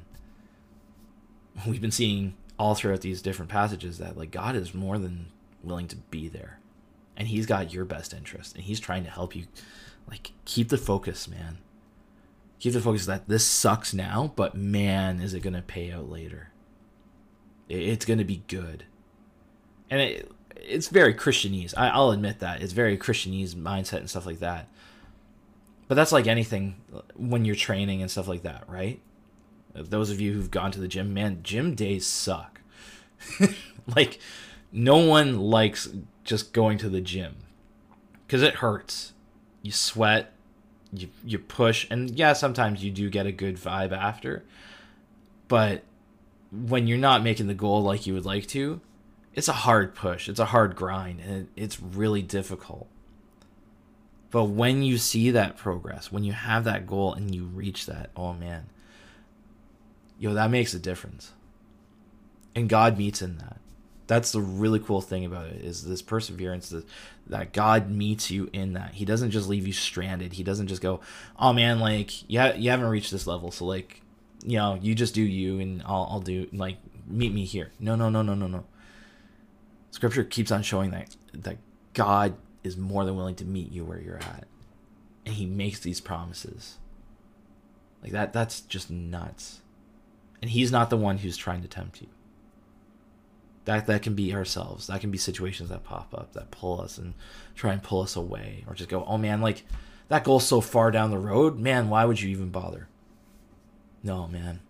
[1.67, 5.27] we've been seeing all throughout these different passages that like god is more than
[5.63, 6.59] willing to be there.
[7.17, 9.45] And he's got your best interest and he's trying to help you
[10.09, 11.57] like keep the focus man.
[12.59, 16.09] Keep the focus that this sucks now but man is it going to pay out
[16.09, 16.51] later.
[17.67, 18.85] It's going to be good
[19.91, 21.73] and it, it's very Christianese.
[21.77, 24.67] I, I'll admit that it's very Christianese mindset and stuff like that.
[25.87, 26.77] But that's like anything
[27.15, 29.01] when you're training and stuff like that, right?
[29.73, 32.61] Those of you who've gone to the gym, man, gym days suck.
[33.95, 34.19] like,
[34.71, 35.89] no one likes
[36.23, 37.35] just going to the gym
[38.25, 39.13] because it hurts.
[39.61, 40.31] You sweat,
[40.93, 44.43] you you push, and yeah, sometimes you do get a good vibe after.
[45.47, 45.83] But
[46.51, 48.81] when you're not making the goal like you would like to,
[49.33, 50.27] it's a hard push.
[50.27, 52.87] It's a hard grind, and it's really difficult.
[54.29, 58.11] But when you see that progress, when you have that goal and you reach that,
[58.15, 58.67] oh man,
[60.19, 61.31] yo, that makes a difference.
[62.55, 63.57] And God meets in that.
[64.07, 66.85] That's the really cool thing about it is this perseverance that,
[67.27, 68.93] that God meets you in that.
[68.93, 70.33] He doesn't just leave you stranded.
[70.33, 70.99] He doesn't just go,
[71.39, 74.01] oh man, like yeah, you haven't reached this level, so like,
[74.45, 77.71] you know, you just do you, and I'll I'll do like meet me here.
[77.79, 78.65] No, no, no, no, no, no
[79.91, 81.57] Scripture keeps on showing that that
[81.93, 84.47] God is more than willing to meet you where you're at.
[85.25, 86.77] And he makes these promises.
[88.01, 89.61] Like that that's just nuts.
[90.41, 92.07] And he's not the one who's trying to tempt you.
[93.65, 94.87] That that can be ourselves.
[94.87, 97.13] That can be situations that pop up that pull us and
[97.53, 99.63] try and pull us away or just go, "Oh man, like
[100.07, 101.59] that goal's so far down the road.
[101.59, 102.87] Man, why would you even bother?"
[104.01, 104.61] No, man.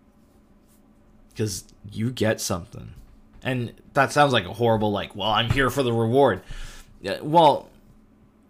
[1.34, 2.92] Cuz you get something
[3.42, 6.42] and that sounds like a horrible like well i'm here for the reward.
[7.20, 7.68] Well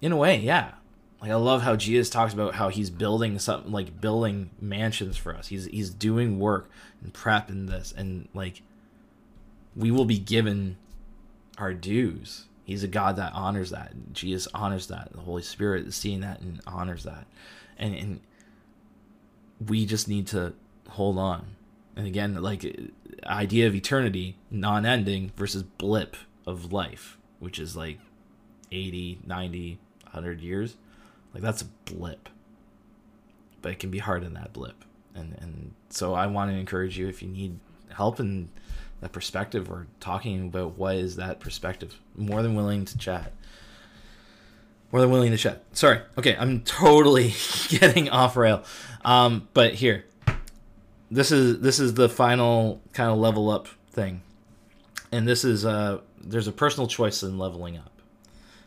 [0.01, 0.73] in a way yeah.
[1.21, 5.35] Like i love how jesus talks about how he's building something like building mansions for
[5.35, 5.49] us.
[5.49, 6.69] He's he's doing work
[7.03, 7.93] and prep this.
[7.97, 8.63] And like
[9.77, 10.77] we will be given
[11.59, 12.47] our dues.
[12.65, 13.93] He's a god that honors that.
[14.13, 15.13] Jesus honors that.
[15.13, 17.27] The holy spirit is seeing that and honors that.
[17.79, 18.21] And and
[19.67, 20.55] we just need to
[20.89, 21.57] hold on
[21.97, 22.65] and again like
[23.27, 27.99] idea of eternity non-ending versus blip of life which is like
[28.71, 30.77] 80 90 100 years.
[31.35, 32.29] Like that's a blip.
[33.61, 34.85] But it can be hard in that blip.
[35.15, 37.59] And and so i want to encourage you if you need
[37.91, 38.49] help in
[39.01, 43.33] that perspective or talking about what is that perspective more than willing to chat.
[44.91, 45.65] More than willing to chat.
[45.73, 46.01] Sorry.
[46.17, 47.35] Okay i'm totally
[47.69, 48.65] getting off rail.
[49.05, 50.05] Um but here
[51.13, 54.23] this is this is the final kind of level up thing,
[55.13, 57.93] and this is uh there's a personal choice in leveling up,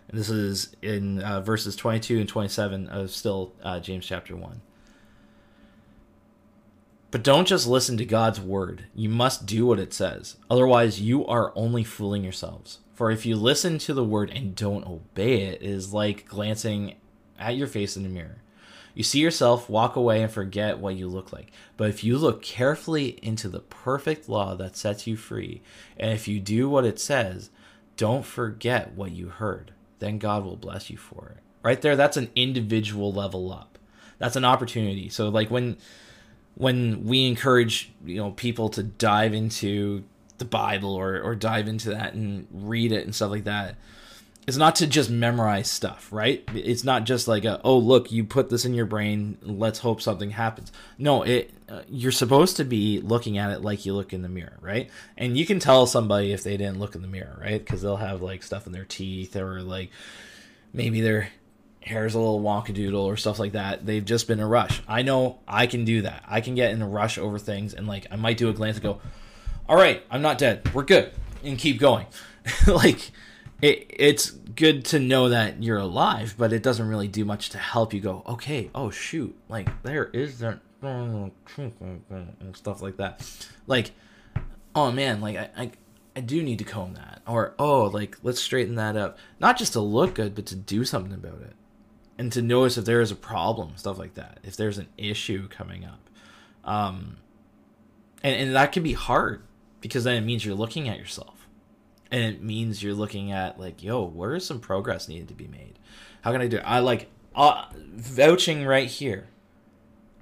[0.08, 4.62] and this is in uh, verses 22 and 27 of still uh, James chapter one.
[7.10, 8.86] But don't just listen to God's word.
[8.93, 10.36] You must do what it says.
[10.50, 12.80] Otherwise, you are only fooling yourselves.
[12.93, 16.96] For if you listen to the word and don't obey it, it is like glancing
[17.39, 18.41] at your face in the mirror.
[18.96, 21.52] You see yourself, walk away, and forget what you look like.
[21.76, 25.62] But if you look carefully into the perfect law that sets you free,
[25.98, 27.50] and if you do what it says,
[27.98, 31.43] don't forget what you heard, then God will bless you for it.
[31.62, 33.78] Right there, that's an individual level up.
[34.18, 35.10] That's an opportunity.
[35.10, 35.78] So, like when
[36.56, 40.06] when we encourage you know people to dive into
[40.38, 43.76] the Bible or or dive into that and read it and stuff like that
[44.48, 46.43] it's not to just memorize stuff, right?
[46.54, 50.02] It's not just like a, oh look, you put this in your brain, let's hope
[50.02, 50.72] something happens.
[50.98, 54.30] No, it uh, you're supposed to be looking at it like you look in the
[54.30, 54.89] mirror, right?
[55.18, 57.66] And you can tell somebody if they didn't look in the mirror, right?
[57.66, 59.89] Cuz they'll have like stuff in their teeth or like
[60.74, 61.30] maybe their
[61.82, 63.86] hair's a little wonkadoodle or stuff like that.
[63.86, 64.82] They've just been in a rush.
[64.88, 66.24] I know I can do that.
[66.28, 68.78] I can get in a rush over things and like I might do a glance
[68.78, 69.02] and go,
[69.68, 70.72] "All right, I'm not dead.
[70.72, 71.12] We're good."
[71.43, 72.06] And keep going.
[72.68, 73.12] like
[73.66, 77.57] it, it's good to know that you're alive, but it doesn't really do much to
[77.57, 81.32] help you go, okay, oh shoot, like there is that and
[82.53, 83.47] stuff like that.
[83.66, 83.91] Like,
[84.76, 85.72] oh man, like I, I
[86.16, 87.24] I do need to comb that.
[87.28, 89.18] Or oh, like let's straighten that up.
[89.39, 91.53] Not just to look good, but to do something about it.
[92.20, 94.39] And to notice if there is a problem, stuff like that.
[94.43, 96.07] If there's an issue coming up.
[96.63, 97.18] Um
[98.24, 99.41] and, and that can be hard
[99.82, 101.35] because then it means you're looking at yourself
[102.12, 105.47] and it means you're looking at like yo where is some progress needed to be
[105.47, 105.80] made?
[106.22, 106.64] How can i do it?
[106.66, 109.28] i like uh, vouching right here.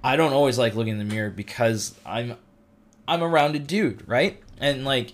[0.02, 2.36] I don't always like looking in the mirror because i'm
[3.06, 4.42] i'm a rounded dude right?
[4.58, 5.12] And like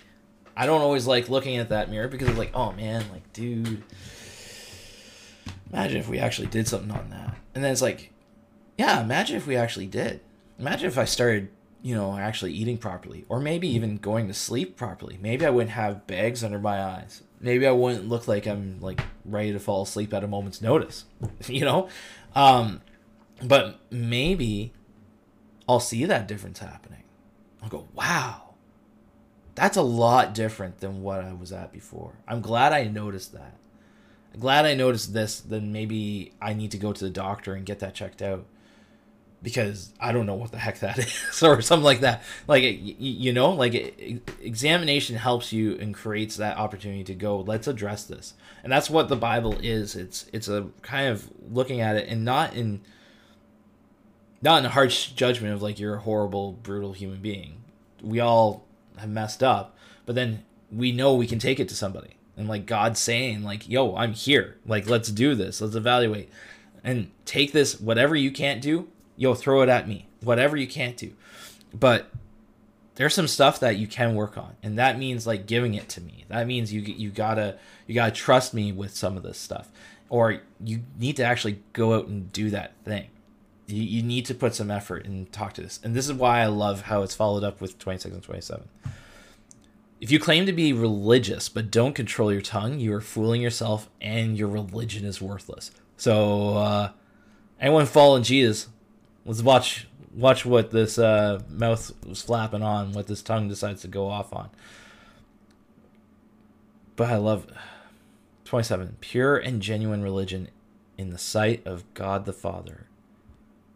[0.56, 3.82] i don't always like looking at that mirror because it's like oh man like dude.
[5.72, 7.36] Imagine if we actually did something on that.
[7.54, 8.12] And then it's like
[8.78, 10.20] yeah imagine if we actually did.
[10.58, 11.48] Imagine if i started
[11.82, 15.18] you know, actually eating properly, or maybe even going to sleep properly.
[15.20, 17.22] Maybe I wouldn't have bags under my eyes.
[17.40, 21.04] Maybe I wouldn't look like I'm like ready to fall asleep at a moment's notice,
[21.46, 21.88] you know.
[22.34, 22.82] Um,
[23.42, 24.72] but maybe
[25.68, 27.04] I'll see that difference happening.
[27.62, 28.54] I'll go, wow,
[29.54, 32.14] that's a lot different than what I was at before.
[32.28, 33.56] I'm glad I noticed that.
[34.34, 35.40] I'm glad I noticed this.
[35.40, 38.44] Then maybe I need to go to the doctor and get that checked out
[39.42, 40.98] because I don't know what the heck that
[41.30, 42.22] is or something like that.
[42.46, 43.74] Like you know, like
[44.40, 47.40] examination helps you and creates that opportunity to go.
[47.40, 49.96] Let's address this, and that's what the Bible is.
[49.96, 52.80] It's it's a kind of looking at it and not in
[54.42, 57.62] not in a harsh judgment of like you're a horrible, brutal human being.
[58.02, 58.64] We all
[58.98, 59.76] have messed up,
[60.06, 62.16] but then we know we can take it to somebody.
[62.36, 64.56] And like God saying, like, yo, I'm here.
[64.64, 65.60] Like, let's do this.
[65.60, 66.30] Let's evaluate.
[66.82, 68.88] And take this, whatever you can't do,
[69.20, 70.08] yo, throw it at me.
[70.22, 71.12] Whatever you can't do.
[71.74, 72.10] But
[72.94, 74.56] there's some stuff that you can work on.
[74.62, 76.24] And that means like giving it to me.
[76.28, 79.68] That means you you gotta you gotta trust me with some of this stuff.
[80.08, 83.08] Or you need to actually go out and do that thing.
[83.66, 85.78] You, you need to put some effort and talk to this.
[85.84, 88.68] And this is why I love how it's followed up with 26 and 27.
[90.00, 93.90] If you claim to be religious but don't control your tongue, you are fooling yourself
[94.00, 95.70] and your religion is worthless.
[95.98, 96.92] So, uh,
[97.60, 98.68] anyone following Jesus,
[99.24, 103.88] Let's watch watch what this uh, mouth was flapping on, what this tongue decides to
[103.88, 104.50] go off on.
[106.96, 107.46] But I love
[108.44, 108.96] 27.
[109.00, 110.48] Pure and genuine religion
[110.98, 112.86] in the sight of God the Father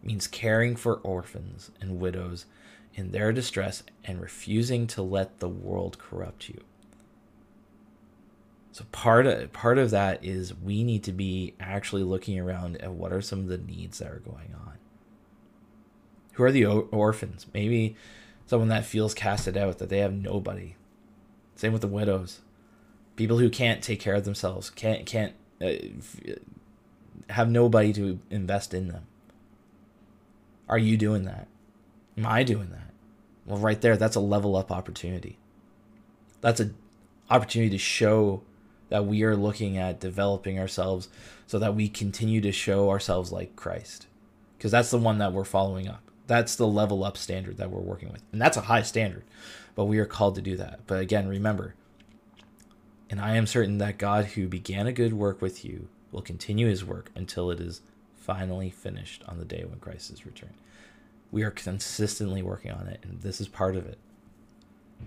[0.03, 2.47] means caring for orphans and widows
[2.95, 6.61] in their distress and refusing to let the world corrupt you.
[8.72, 12.92] So part of part of that is we need to be actually looking around at
[12.92, 14.74] what are some of the needs that are going on.
[16.35, 17.47] Who are the orphans?
[17.55, 17.97] Maybe
[18.47, 20.76] someone that feels casted out, that they have nobody.
[21.57, 22.41] Same with the widows.
[23.16, 25.72] People who can't take care of themselves, can't can't uh,
[27.30, 29.07] have nobody to invest in them.
[30.68, 31.47] Are you doing that?
[32.16, 32.93] Am I doing that?
[33.47, 35.39] Well, right there, that's a level up opportunity.
[36.41, 36.74] That's an
[37.30, 38.43] opportunity to show
[38.89, 41.09] that we are looking at developing ourselves
[41.47, 44.07] so that we continue to show ourselves like Christ.
[44.57, 46.03] Because that's the one that we're following up.
[46.27, 48.22] That's the level up standard that we're working with.
[48.33, 49.25] And that's a high standard,
[49.75, 50.81] but we are called to do that.
[50.87, 51.75] But again, remember,
[53.11, 56.68] and I am certain that God who began a good work with you will continue
[56.68, 57.83] his work until it is
[58.16, 60.55] finally finished on the day when Christ is returned.
[61.31, 63.99] We are consistently working on it, and this is part of it.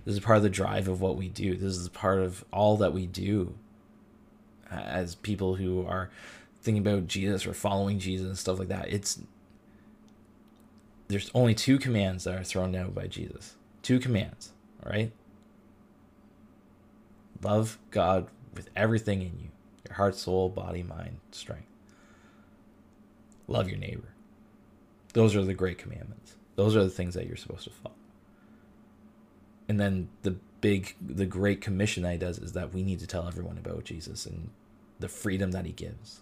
[0.06, 1.56] This is part of the drive of what we do.
[1.56, 3.56] This is part of all that we do
[4.70, 6.10] as people who are
[6.62, 8.90] thinking about Jesus or following Jesus and stuff like that.
[8.90, 9.22] It's
[11.08, 13.56] there's only two commands that are thrown out by Jesus.
[13.82, 14.52] Two commands,
[14.86, 15.12] right?
[17.42, 19.50] Love God with everything in you
[19.88, 21.68] your heart, soul, body, mind, strength.
[23.48, 24.10] Love your neighbor.
[25.14, 26.36] Those are the great commandments.
[26.56, 27.96] Those are the things that you're supposed to follow.
[29.70, 33.08] And then the big, the great commission that he does is that we need to
[33.08, 34.50] tell everyone about Jesus and
[35.00, 36.22] the freedom that he gives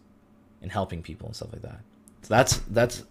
[0.62, 1.80] and helping people and stuff like that.
[2.22, 3.04] So that's that's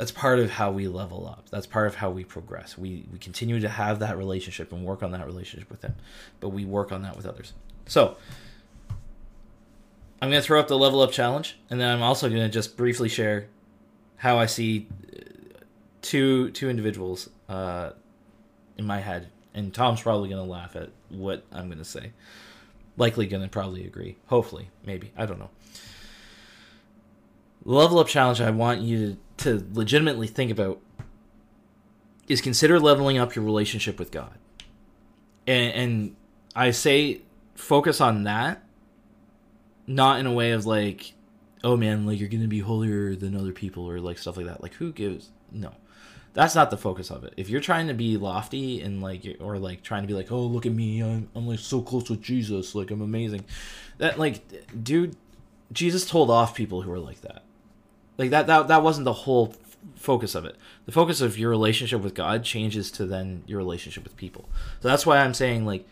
[0.00, 1.50] that's part of how we level up.
[1.50, 2.78] That's part of how we progress.
[2.78, 5.94] We we continue to have that relationship and work on that relationship with him,
[6.40, 7.52] but we work on that with others.
[7.84, 8.16] So
[10.22, 12.48] I'm going to throw up the level up challenge, and then I'm also going to
[12.48, 13.48] just briefly share
[14.16, 15.18] how I see uh,
[16.00, 17.90] two two individuals uh,
[18.78, 22.12] in my head, and Tom's probably going to laugh at what I'm going to say.
[22.96, 24.16] Likely going to probably agree.
[24.28, 25.50] Hopefully, maybe I don't know.
[27.64, 30.80] Level up challenge I want you to, to legitimately think about
[32.28, 34.38] is consider leveling up your relationship with God,
[35.46, 36.16] and, and
[36.54, 37.22] I say
[37.54, 38.62] focus on that
[39.90, 41.12] not in a way of like,
[41.64, 44.62] oh man, like you're gonna be holier than other people or like stuff like that.
[44.62, 45.30] Like who gives?
[45.50, 45.72] No,
[46.32, 47.34] that's not the focus of it.
[47.36, 50.42] If you're trying to be lofty and like or like trying to be like, oh
[50.42, 53.44] look at me, I'm I'm like so close with Jesus, like I'm amazing.
[53.98, 54.40] That like,
[54.82, 55.16] dude,
[55.72, 57.42] Jesus told off people who are like that.
[58.20, 59.54] Like that that that wasn't the whole
[59.96, 60.56] focus of it.
[60.84, 64.46] The focus of your relationship with God changes to then your relationship with people.
[64.80, 65.88] So that's why I'm saying like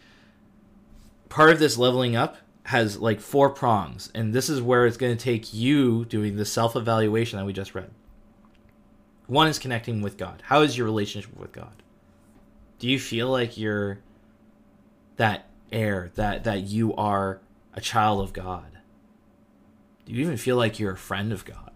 [1.30, 5.16] part of this leveling up has like four prongs, and this is where it's going
[5.16, 7.90] to take you doing the self evaluation that we just read.
[9.26, 10.42] One is connecting with God.
[10.44, 11.82] How is your relationship with God?
[12.78, 14.00] Do you feel like you're
[15.16, 17.40] that heir, that that you are
[17.72, 18.80] a child of God?
[20.04, 21.67] Do you even feel like you're a friend of God?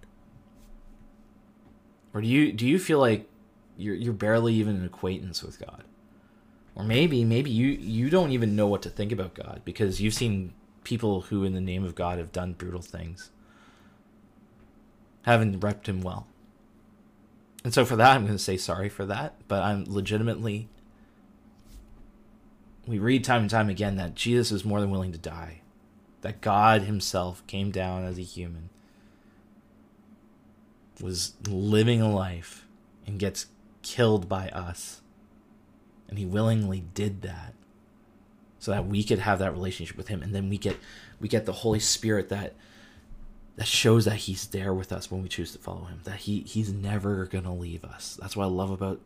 [2.15, 3.29] Or do you do you feel like
[3.77, 5.85] you're you're barely even an acquaintance with God?
[6.75, 10.15] Or maybe maybe you you don't even know what to think about God because you've
[10.15, 10.55] seen
[10.85, 13.31] people who, in the name of God, have done brutal things,
[15.23, 16.27] haven't repped him well.
[17.65, 20.69] And so for that, I'm going to say sorry for that, but I'm legitimately.
[22.87, 25.61] We read time and time again that Jesus is more than willing to die,
[26.23, 28.71] that God Himself came down as a human,
[31.03, 32.67] was living a life,
[33.07, 33.47] and gets
[33.83, 35.01] killed by us.
[36.09, 37.55] And He willingly did that
[38.63, 40.23] so that we could have that relationship with him.
[40.23, 40.77] And then we get
[41.19, 42.55] we get the holy spirit that
[43.57, 46.43] that shows that he's there with us when we choose to follow him that he
[46.43, 48.17] he's never going to leave us.
[48.23, 49.01] That's what i love about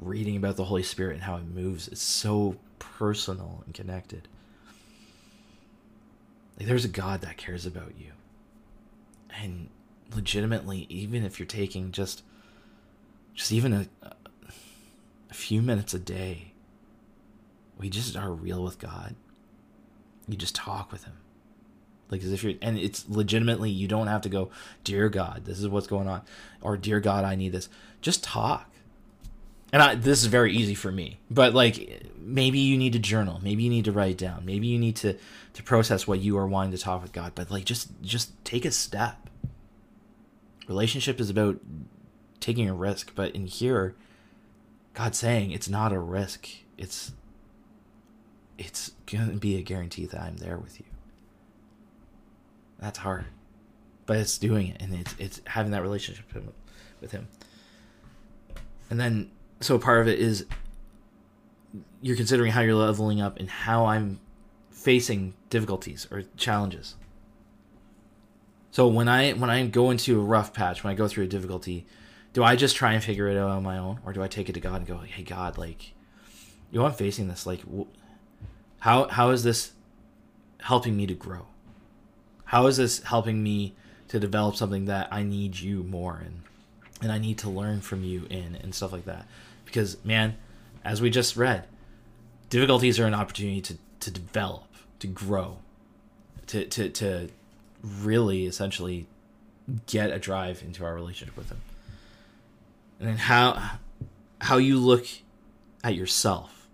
[0.00, 1.88] reading about the holy spirit and how it moves.
[1.88, 4.26] It's so personal and connected.
[6.58, 8.12] Like there's a god that cares about you.
[9.38, 9.68] And
[10.14, 12.22] legitimately even if you're taking just
[13.34, 13.86] just even a,
[15.30, 16.52] a few minutes a day
[17.78, 19.14] we just are real with God.
[20.26, 21.14] You just talk with Him.
[22.10, 24.50] Like as if you're, and it's legitimately, you don't have to go,
[24.84, 26.22] Dear God, this is what's going on.
[26.60, 27.68] Or, Dear God, I need this.
[28.00, 28.70] Just talk.
[29.72, 33.38] And I, this is very easy for me, but like maybe you need to journal,
[33.42, 35.18] maybe you need to write down, maybe you need to
[35.52, 37.32] to process what you are wanting to talk with God.
[37.34, 39.27] But like just just take a step.
[40.68, 41.58] Relationship is about
[42.40, 43.94] taking a risk, but in here,
[44.94, 46.48] God's saying it's not a risk.
[46.76, 47.12] It's
[48.58, 50.86] it's to be a guarantee that I'm there with you.
[52.78, 53.26] That's hard.
[54.06, 56.26] But it's doing it and it's it's having that relationship
[57.00, 57.28] with him.
[58.90, 60.46] And then so part of it is
[62.02, 64.20] you're considering how you're leveling up and how I'm
[64.70, 66.94] facing difficulties or challenges.
[68.78, 71.26] So when I when I go into a rough patch, when I go through a
[71.26, 71.84] difficulty,
[72.32, 74.48] do I just try and figure it out on my own, or do I take
[74.48, 75.94] it to God and go, "Hey God, like,
[76.70, 77.44] you know, I'm facing this.
[77.44, 77.62] Like,
[78.78, 79.72] how how is this
[80.60, 81.46] helping me to grow?
[82.44, 83.74] How is this helping me
[84.06, 86.44] to develop something that I need you more in
[87.02, 89.26] and I need to learn from you in and stuff like that?
[89.64, 90.36] Because man,
[90.84, 91.66] as we just read,
[92.48, 94.68] difficulties are an opportunity to, to develop,
[95.00, 95.58] to grow,
[96.46, 97.30] to, to, to
[97.82, 99.06] really essentially
[99.86, 101.60] get a drive into our relationship with him.
[102.98, 103.78] And then how
[104.40, 105.06] how you look
[105.84, 106.68] at yourself.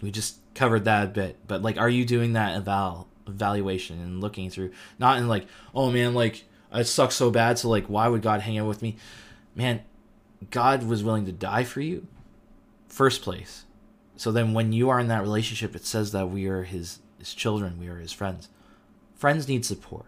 [0.00, 4.20] We just covered that a bit but like are you doing that eval evaluation and
[4.20, 8.06] looking through not in like oh man like it sucks so bad so like why
[8.06, 8.96] would god hang out with me?
[9.54, 9.80] Man
[10.50, 12.06] god was willing to die for you
[12.88, 13.64] first place.
[14.16, 17.32] So then when you are in that relationship it says that we are his his
[17.32, 18.48] children we are his friends
[19.22, 20.06] friends need support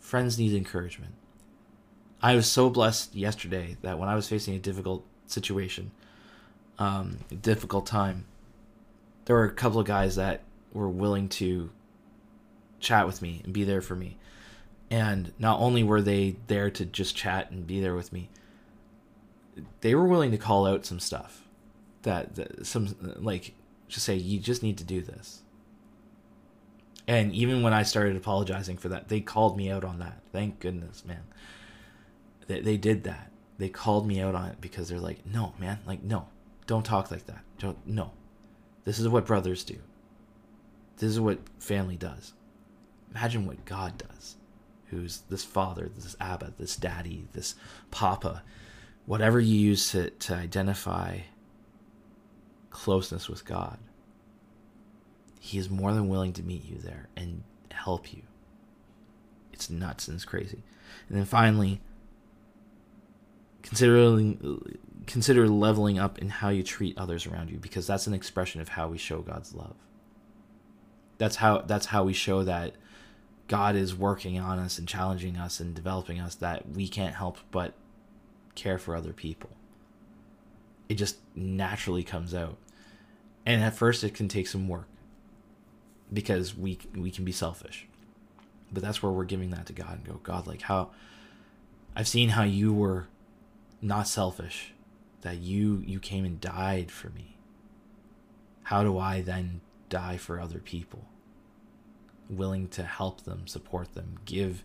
[0.00, 1.14] friends need encouragement
[2.20, 5.90] i was so blessed yesterday that when i was facing a difficult situation
[6.78, 8.26] um, difficult time
[9.26, 11.70] there were a couple of guys that were willing to
[12.80, 14.18] chat with me and be there for me.
[14.90, 18.28] And not only were they there to just chat and be there with me,
[19.80, 21.42] they were willing to call out some stuff
[22.02, 23.54] that, that some like
[23.88, 25.42] just say you just need to do this.
[27.06, 30.20] And even when I started apologizing for that, they called me out on that.
[30.32, 31.24] Thank goodness, man.
[32.46, 33.30] They, they did that.
[33.58, 36.28] They called me out on it because they're like, no, man, like, no,
[36.66, 37.42] don't talk like that.
[37.58, 38.12] Don't, no.
[38.84, 39.76] This is what brothers do.
[40.96, 42.32] This is what family does.
[43.10, 44.36] Imagine what God does,
[44.86, 47.54] who's this father, this Abba, this daddy, this
[47.90, 48.42] papa,
[49.06, 51.20] whatever you use to, to identify
[52.70, 53.78] closeness with God.
[55.44, 58.22] He is more than willing to meet you there and help you.
[59.52, 60.62] It's nuts and it's crazy.
[61.06, 61.82] And then finally,
[63.62, 68.62] considering consider leveling up in how you treat others around you because that's an expression
[68.62, 69.74] of how we show God's love.
[71.18, 72.72] That's how that's how we show that
[73.46, 77.36] God is working on us and challenging us and developing us that we can't help
[77.50, 77.74] but
[78.54, 79.50] care for other people.
[80.88, 82.56] It just naturally comes out.
[83.44, 84.88] And at first it can take some work
[86.12, 87.86] because we we can be selfish.
[88.72, 90.90] But that's where we're giving that to God and go, God, like how
[91.94, 93.06] I've seen how you were
[93.80, 94.72] not selfish
[95.22, 97.36] that you you came and died for me.
[98.64, 101.04] How do i then die for other people?
[102.28, 104.64] Willing to help them support them give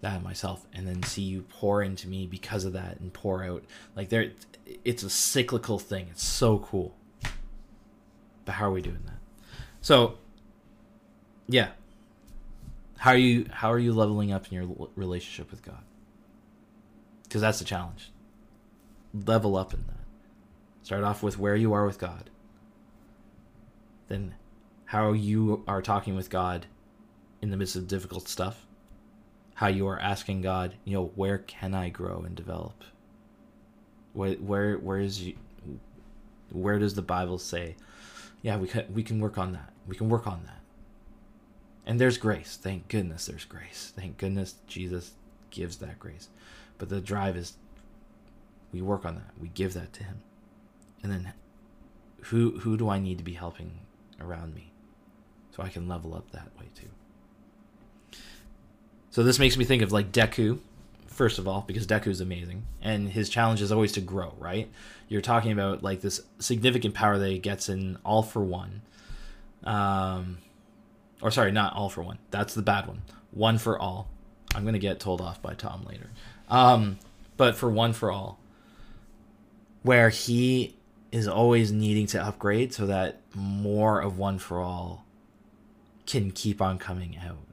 [0.00, 3.64] that myself and then see you pour into me because of that and pour out.
[3.96, 4.30] Like there
[4.84, 6.08] it's a cyclical thing.
[6.10, 6.94] It's so cool.
[8.44, 9.18] But how are we doing that?
[9.80, 10.18] So
[11.48, 11.68] yeah
[12.98, 15.82] how are you how are you leveling up in your relationship with god
[17.24, 18.12] because that's the challenge
[19.14, 19.96] level up in that.
[20.82, 22.30] Start off with where you are with God.
[24.08, 24.34] Then
[24.86, 26.66] how you are talking with God
[27.40, 28.66] in the midst of difficult stuff.
[29.54, 32.84] How you are asking God, you know, where can I grow and develop?
[34.12, 35.36] Where where where is you,
[36.50, 37.76] where does the Bible say,
[38.42, 39.72] yeah, we can we can work on that.
[39.86, 40.61] We can work on that.
[41.86, 42.58] And there's grace.
[42.60, 43.92] Thank goodness there's grace.
[43.96, 45.12] Thank goodness Jesus
[45.50, 46.28] gives that grace.
[46.78, 47.54] But the drive is
[48.72, 49.30] we work on that.
[49.40, 50.22] We give that to him.
[51.02, 51.32] And then
[52.22, 53.80] who who do I need to be helping
[54.20, 54.72] around me
[55.54, 56.88] so I can level up that way too.
[59.10, 60.58] So this makes me think of like Deku,
[61.06, 64.34] first of all, because Deku is amazing, and his challenge is always to grow.
[64.38, 64.70] Right?
[65.08, 68.82] You're talking about like this significant power that he gets in All for One,
[69.64, 70.38] um,
[71.22, 72.18] or sorry, not All for One.
[72.30, 73.02] That's the bad one.
[73.30, 74.08] One for All.
[74.54, 76.10] I'm gonna get told off by Tom later.
[76.48, 76.98] Um,
[77.38, 78.38] but for One for All,
[79.82, 80.76] where he
[81.12, 85.04] is always needing to upgrade so that more of one for all
[86.06, 87.46] can keep on coming out.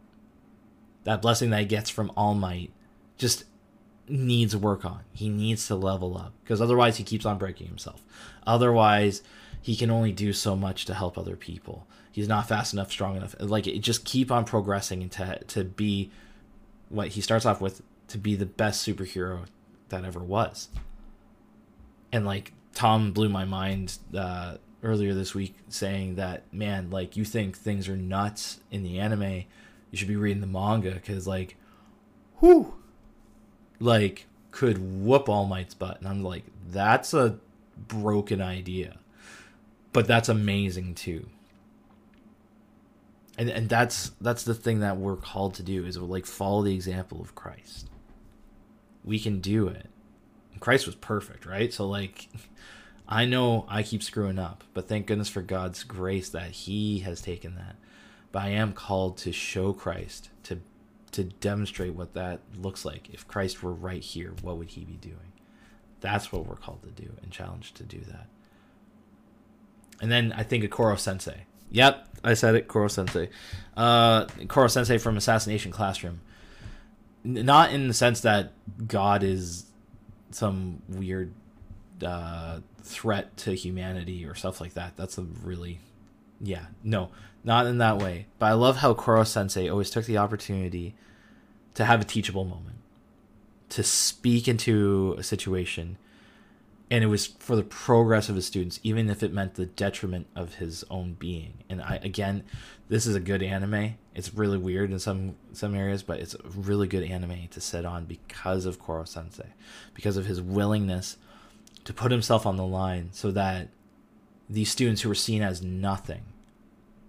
[1.03, 2.71] That blessing that he gets from All Might
[3.17, 3.43] just
[4.07, 5.01] needs work on.
[5.13, 8.01] He needs to level up because otherwise he keeps on breaking himself.
[8.47, 9.21] Otherwise,
[9.61, 11.85] he can only do so much to help other people.
[12.11, 13.35] He's not fast enough, strong enough.
[13.39, 16.11] Like it just keep on progressing to to be
[16.89, 19.45] what he starts off with to be the best superhero
[19.89, 20.69] that ever was
[22.11, 27.25] and like Tom blew my mind uh, earlier this week saying that man, like you
[27.25, 29.43] think things are nuts in the anime,
[29.91, 31.55] you should be reading the manga because like,
[32.41, 32.73] whoo,
[33.79, 37.37] like could whoop All Might's butt, and I'm like, that's a
[37.77, 38.97] broken idea,
[39.93, 41.27] but that's amazing too.
[43.39, 46.75] And and that's that's the thing that we're called to do is like follow the
[46.75, 47.89] example of Christ.
[49.03, 49.87] We can do it
[50.59, 51.73] Christ was perfect, right?
[51.73, 52.29] So like
[53.07, 57.21] I know I keep screwing up, but thank goodness for God's grace that he has
[57.21, 57.75] taken that.
[58.31, 60.59] But I am called to show Christ, to
[61.11, 63.09] to demonstrate what that looks like.
[63.11, 65.33] If Christ were right here, what would he be doing?
[66.01, 68.27] That's what we're called to do and challenged to do that.
[70.01, 71.45] And then I think of Koro Sensei.
[71.71, 73.29] Yep, I said it, Koro Sensei.
[73.77, 76.21] Uh, Koro Sensei from Assassination Classroom.
[77.23, 78.53] Not in the sense that
[78.87, 79.65] God is
[80.31, 81.33] some weird
[82.03, 84.95] uh, threat to humanity or stuff like that.
[84.95, 85.79] That's a really,
[86.41, 87.09] yeah, no,
[87.43, 88.27] not in that way.
[88.39, 90.95] But I love how Koro Sensei always took the opportunity
[91.75, 92.77] to have a teachable moment,
[93.69, 95.97] to speak into a situation,
[96.91, 100.27] and it was for the progress of his students, even if it meant the detriment
[100.35, 101.63] of his own being.
[101.69, 102.43] And I again,
[102.87, 103.95] this is a good anime.
[104.15, 107.85] It's really weird in some some areas, but it's a really good anime to sit
[107.85, 109.53] on because of Koro Sensei,
[109.93, 111.17] because of his willingness
[111.85, 113.69] to put himself on the line so that
[114.49, 116.23] these students who were seen as nothing,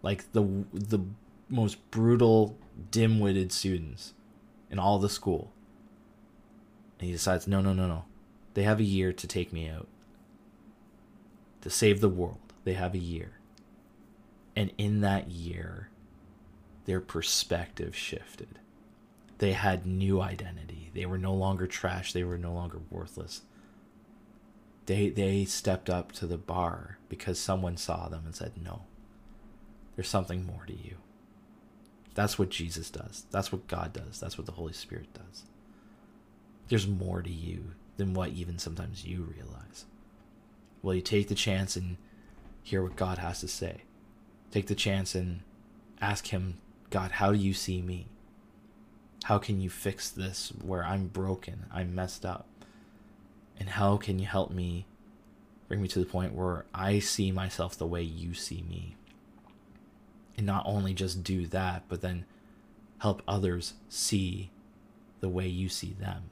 [0.03, 1.01] like the the
[1.49, 2.57] most brutal,
[2.91, 4.12] dim-witted students,
[4.70, 5.53] in all the school.
[6.99, 8.05] And he decides, no, no, no, no.
[8.55, 9.88] They have a year to take me out.
[11.62, 12.53] To save the world.
[12.64, 13.32] They have a year.
[14.57, 15.88] And in that year,
[16.84, 18.59] their perspective shifted.
[19.38, 20.90] They had new identity.
[20.92, 22.12] They were no longer trash.
[22.12, 23.42] They were no longer worthless.
[24.86, 28.82] They they stepped up to the bar because someone saw them and said, "No.
[29.94, 30.96] There's something more to you."
[32.14, 33.24] That's what Jesus does.
[33.30, 34.18] That's what God does.
[34.18, 35.44] That's what the Holy Spirit does.
[36.68, 39.84] There's more to you than what even sometimes you realize.
[40.82, 41.98] Will you take the chance and
[42.62, 43.82] hear what God has to say?
[44.51, 45.40] Take the chance and
[46.01, 46.57] ask Him,
[46.88, 48.07] God, how do you see me?
[49.24, 52.46] How can you fix this where I'm broken, I'm messed up?
[53.59, 54.86] And how can you help me
[55.68, 58.96] bring me to the point where I see myself the way you see me?
[60.38, 62.24] And not only just do that, but then
[63.01, 64.48] help others see
[65.20, 66.30] the way you see them.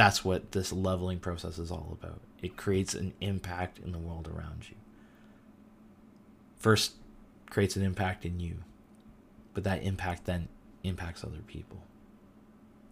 [0.00, 2.22] That's what this leveling process is all about.
[2.40, 4.76] It creates an impact in the world around you.
[6.56, 6.94] First,
[7.50, 8.54] creates an impact in you,
[9.52, 10.48] but that impact then
[10.84, 11.82] impacts other people.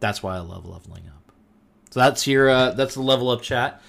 [0.01, 1.33] That's why I love leveling up.
[1.89, 3.81] So that's your uh, that's the level up chat.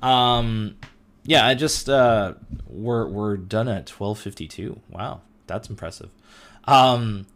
[0.00, 0.76] Um,
[1.24, 2.34] yeah, I just uh,
[2.68, 4.78] we're we're done at twelve fifty two.
[4.88, 6.10] Wow, that's impressive.
[6.62, 7.26] Um,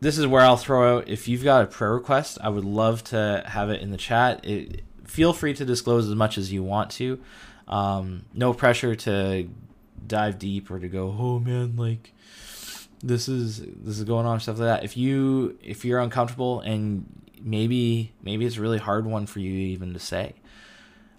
[0.00, 2.38] this is where I'll throw out if you've got a prayer request.
[2.40, 4.44] I would love to have it in the chat.
[4.44, 7.20] It, feel free to disclose as much as you want to.
[7.66, 9.48] Um, no pressure to
[10.06, 12.14] dive deep or to go, oh man, like
[13.02, 14.84] this is this is going on stuff like that.
[14.84, 17.06] If you if you're uncomfortable and
[17.40, 20.34] maybe maybe it's a really hard one for you even to say,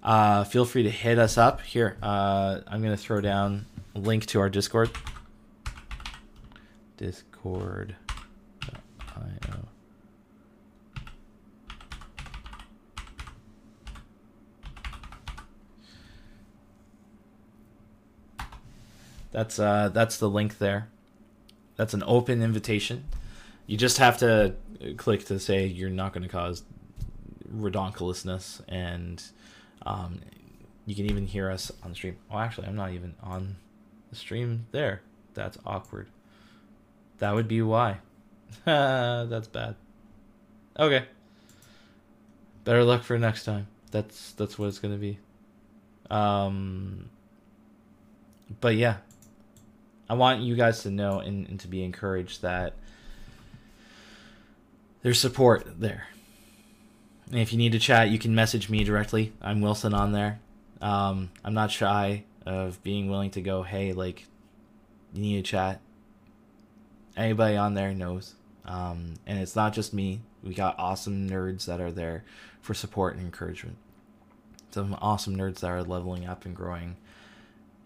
[0.03, 1.97] uh, feel free to hit us up here.
[2.01, 3.65] Uh, I'm gonna throw down
[3.95, 4.89] a link to our Discord.
[6.97, 7.95] Discord.
[19.31, 20.89] That's uh, that's the link there.
[21.75, 23.05] That's an open invitation.
[23.67, 24.55] You just have to
[24.97, 26.63] click to say you're not going to cause
[27.55, 29.23] redonkulousness, and
[29.85, 30.19] um,
[30.85, 32.17] you can even hear us on the stream.
[32.31, 33.57] Oh, actually, I'm not even on
[34.09, 35.03] the stream there.
[35.35, 36.07] That's awkward.
[37.19, 37.99] That would be why.
[38.65, 39.75] That's bad.
[40.77, 41.05] Okay.
[42.63, 43.67] Better luck for next time.
[43.91, 45.19] That's that's what it's gonna be.
[46.09, 47.09] Um.
[48.61, 48.97] But yeah,
[50.09, 52.73] I want you guys to know and, and to be encouraged that
[55.01, 56.07] there's support there.
[57.31, 59.33] And if you need to chat, you can message me directly.
[59.41, 60.39] I'm Wilson on there.
[60.81, 64.25] Um, I'm not shy of being willing to go, hey, like,
[65.13, 65.79] you need to chat.
[67.15, 68.33] Anybody on there knows.
[68.65, 70.21] Um, and it's not just me.
[70.43, 72.23] We got awesome nerds that are there
[72.61, 73.77] for support and encouragement.
[74.71, 76.97] Some awesome nerds that are leveling up and growing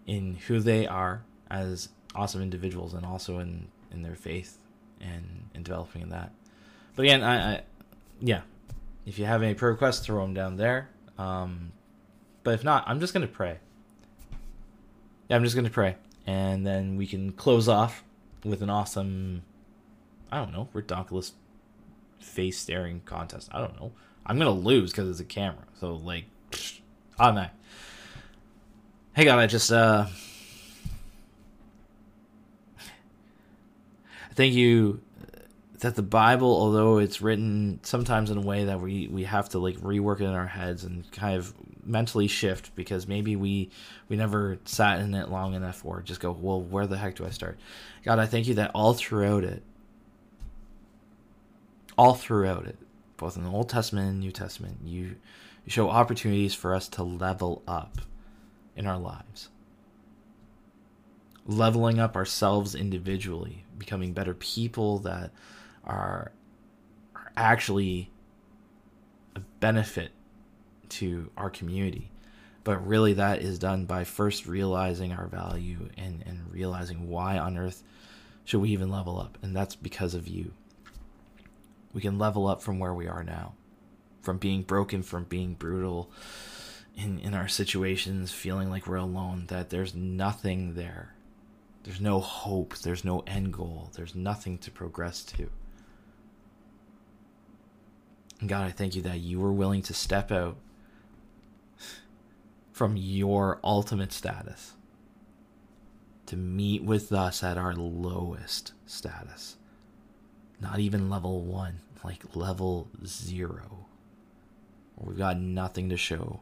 [0.06, 4.58] in who they are as awesome individuals and also in in their faith
[5.00, 6.30] and in developing in that.
[6.96, 7.62] But again, I, I
[8.20, 8.42] yeah,
[9.06, 10.88] if you have any prayer requests, throw them down there.
[11.18, 11.72] Um,
[12.42, 13.58] but if not, I'm just gonna pray.
[15.28, 15.96] Yeah, I'm just gonna pray,
[16.26, 18.04] and then we can close off
[18.44, 19.42] with an awesome,
[20.34, 21.30] I don't know, redonkulous
[22.18, 23.48] face staring contest.
[23.52, 23.92] I don't know.
[24.26, 26.24] I'm gonna lose because it's a camera, so like,
[27.20, 27.52] automatic.
[29.14, 30.06] Hey God, I just uh
[34.34, 35.00] thank you
[35.78, 39.60] that the Bible, although it's written sometimes in a way that we, we have to
[39.60, 41.54] like rework it in our heads and kind of
[41.84, 43.70] mentally shift because maybe we
[44.08, 47.24] we never sat in it long enough or just go, well, where the heck do
[47.24, 47.56] I start?
[48.02, 49.62] God, I thank you that all throughout it,
[51.96, 52.78] all throughout it,
[53.16, 55.16] both in the Old Testament and New Testament, you,
[55.64, 57.98] you show opportunities for us to level up
[58.76, 59.48] in our lives
[61.46, 65.30] leveling up ourselves individually, becoming better people that
[65.84, 66.32] are,
[67.14, 68.10] are actually
[69.36, 70.10] a benefit
[70.88, 72.10] to our community.
[72.62, 77.58] But really, that is done by first realizing our value and, and realizing why on
[77.58, 77.82] earth
[78.44, 79.36] should we even level up.
[79.42, 80.52] And that's because of you.
[81.94, 83.54] We can level up from where we are now,
[84.20, 86.10] from being broken, from being brutal
[86.94, 91.14] in, in our situations, feeling like we're alone, that there's nothing there
[91.84, 92.76] there's no hope.
[92.78, 93.90] There's no end goal.
[93.94, 95.50] There's nothing to progress to.
[98.40, 100.56] And God, I thank you that you were willing to step out
[102.72, 104.72] from your ultimate status
[106.26, 109.56] to meet with us at our lowest status.
[110.64, 113.84] Not even level one, like level zero.
[114.96, 116.40] We've got nothing to show.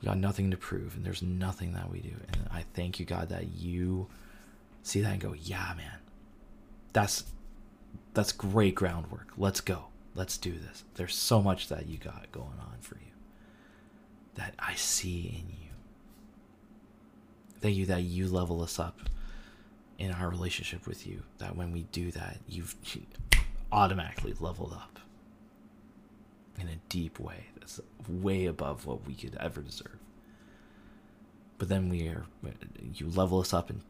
[0.00, 2.14] We've got nothing to prove, and there's nothing that we do.
[2.32, 4.06] And I thank you, God, that you
[4.82, 5.98] see that and go, yeah, man,
[6.94, 7.24] that's
[8.14, 9.28] that's great groundwork.
[9.36, 9.88] Let's go.
[10.14, 10.84] Let's do this.
[10.94, 13.12] There's so much that you got going on for you
[14.36, 15.72] that I see in you.
[17.60, 19.10] Thank you that you level us up
[19.98, 21.22] in our relationship with you.
[21.38, 22.74] That when we do that, you've
[23.72, 24.98] automatically leveled up
[26.60, 29.98] in a deep way that's way above what we could ever deserve.
[31.58, 32.24] But then we are,
[32.94, 33.80] you level us up and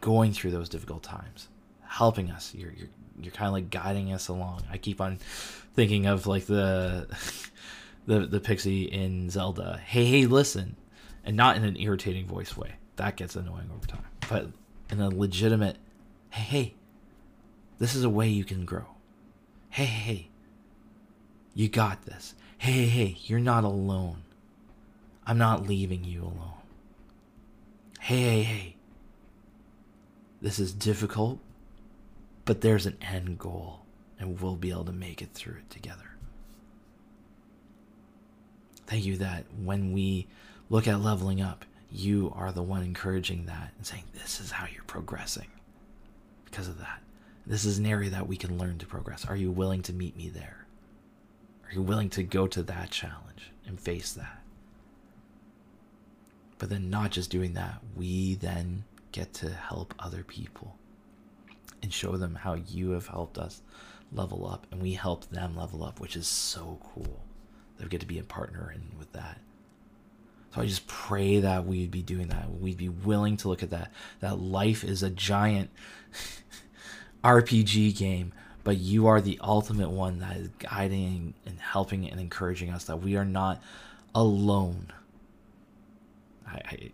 [0.00, 1.48] going through those difficult times,
[1.86, 2.54] helping us.
[2.54, 2.88] You're you're
[3.20, 4.62] you're kind of like guiding us along.
[4.70, 5.18] I keep on
[5.74, 7.08] thinking of like the
[8.06, 9.80] the the pixie in Zelda.
[9.84, 10.76] Hey, hey, listen,
[11.24, 12.72] and not in an irritating voice way.
[12.96, 14.04] That gets annoying over time.
[14.28, 14.48] But
[14.94, 15.76] in a legitimate,
[16.30, 16.74] hey, hey,
[17.78, 18.86] this is a way you can grow.
[19.70, 20.28] Hey, hey, hey,
[21.54, 22.34] you got this.
[22.58, 24.22] Hey, hey, hey, you're not alone.
[25.26, 26.62] I'm not leaving you alone.
[28.00, 28.76] Hey, hey, hey.
[30.40, 31.40] This is difficult,
[32.44, 33.80] but there's an end goal,
[34.18, 36.10] and we'll be able to make it through it together.
[38.86, 40.26] Thank you that when we
[40.68, 41.64] look at leveling up,
[41.94, 45.48] you are the one encouraging that and saying, This is how you're progressing
[46.44, 47.00] because of that.
[47.46, 49.24] This is an area that we can learn to progress.
[49.26, 50.66] Are you willing to meet me there?
[51.66, 54.42] Are you willing to go to that challenge and face that?
[56.58, 60.76] But then, not just doing that, we then get to help other people
[61.82, 63.60] and show them how you have helped us
[64.12, 67.20] level up and we help them level up, which is so cool.
[67.78, 69.38] We get to be a partner in with that.
[70.54, 72.48] So I just pray that we'd be doing that.
[72.48, 73.90] We'd be willing to look at that.
[74.20, 75.70] That life is a giant
[77.24, 78.32] RPG game,
[78.62, 82.98] but you are the ultimate one that is guiding and helping and encouraging us that
[82.98, 83.60] we are not
[84.14, 84.92] alone.
[86.46, 86.90] I, I,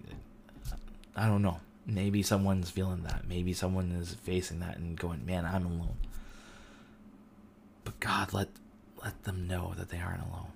[1.17, 1.61] I don't know.
[1.85, 3.29] Maybe someone's feeling that.
[3.29, 5.97] Maybe someone is facing that and going, "Man, I'm alone."
[7.85, 8.49] But God, let
[9.03, 10.53] let them know that they aren't alone.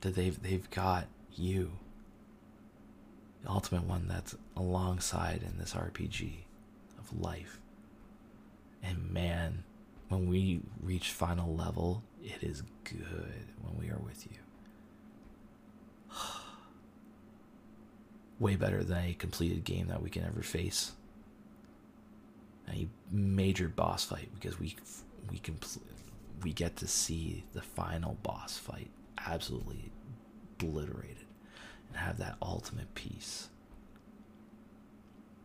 [0.00, 1.72] That they've they've got you.
[3.42, 6.32] The ultimate one that's alongside in this RPG
[6.98, 7.58] of life.
[8.82, 9.64] And man,
[10.08, 14.38] when we reach final level, it is good when we are with you.
[18.38, 20.92] way better than a completed game that we can ever face.
[22.68, 24.76] A major boss fight because we
[25.30, 25.78] we compl-
[26.42, 28.90] we get to see the final boss fight
[29.26, 29.90] absolutely
[30.60, 31.26] obliterated
[31.88, 33.48] and have that ultimate peace.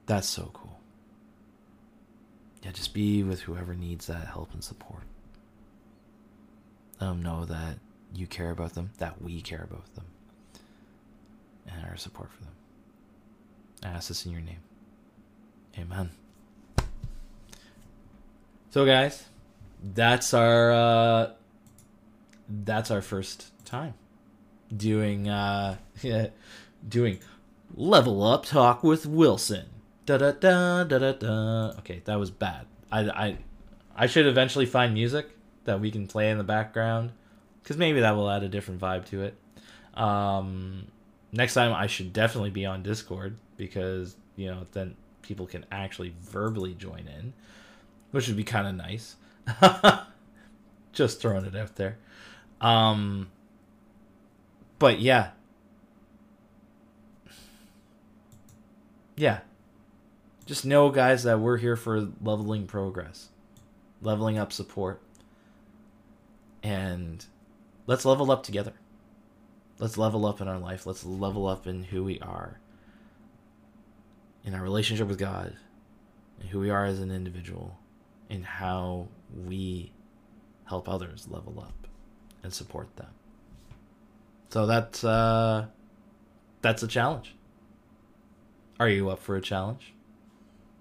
[0.06, 0.80] That's so cool.
[2.64, 5.04] Yeah, just be with whoever needs that help and support.
[7.00, 7.78] Let them know that
[8.14, 10.06] you care about them, that we care about them,
[11.68, 12.54] and our support for them.
[13.84, 14.62] I ask this in your name.
[15.78, 16.10] Amen.
[18.70, 19.26] So, guys,
[19.84, 21.32] that's our uh,
[22.48, 23.93] that's our first time
[24.76, 25.78] doing uh,
[26.88, 27.20] doing
[27.74, 29.66] level up talk with Wilson.
[30.06, 31.70] Da da da da da da.
[31.80, 32.66] Okay, that was bad.
[32.91, 33.38] I I
[33.96, 35.30] I should eventually find music
[35.66, 37.12] that we can play in the background
[37.64, 39.36] because maybe that will add a different vibe to it.
[39.96, 40.88] Um,
[41.32, 46.14] next time I should definitely be on Discord because you know then people can actually
[46.22, 47.34] verbally join in,
[48.12, 49.16] which would be kind of nice.
[50.93, 51.98] Just throwing it out there.
[52.66, 53.30] Um,
[54.80, 55.30] but yeah,
[59.16, 59.41] yeah.
[60.47, 63.30] Just know, guys, that we're here for leveling progress,
[64.01, 64.99] leveling up support,
[66.63, 67.24] and
[67.86, 68.74] let's level up together.
[69.78, 70.88] Let's level up in our life.
[70.88, 72.59] Let's level up in who we are
[74.43, 75.55] in our relationship with God,
[76.39, 77.78] and who we are as an individual,
[78.28, 79.07] and how
[79.45, 79.91] we
[80.66, 81.86] help others level up
[82.46, 83.10] and support them.
[84.50, 85.66] So that's uh,
[86.62, 87.36] that's a challenge.
[88.80, 89.93] Are you up for a challenge?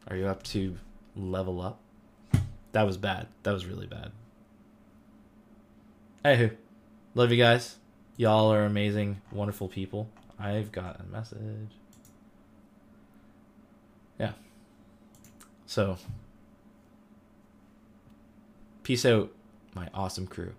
[0.06, 0.76] Are you up to
[1.16, 1.80] level up?
[2.72, 3.26] That was bad.
[3.42, 4.12] That was really bad.
[6.22, 6.52] Hey,
[7.14, 7.76] love you guys.
[8.16, 10.08] Y'all are amazing, wonderful people.
[10.38, 11.70] I've got a message.
[14.18, 14.32] Yeah.
[15.66, 15.96] So,
[18.82, 19.32] peace out,
[19.74, 20.52] my awesome crew.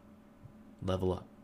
[0.85, 1.34] Level up.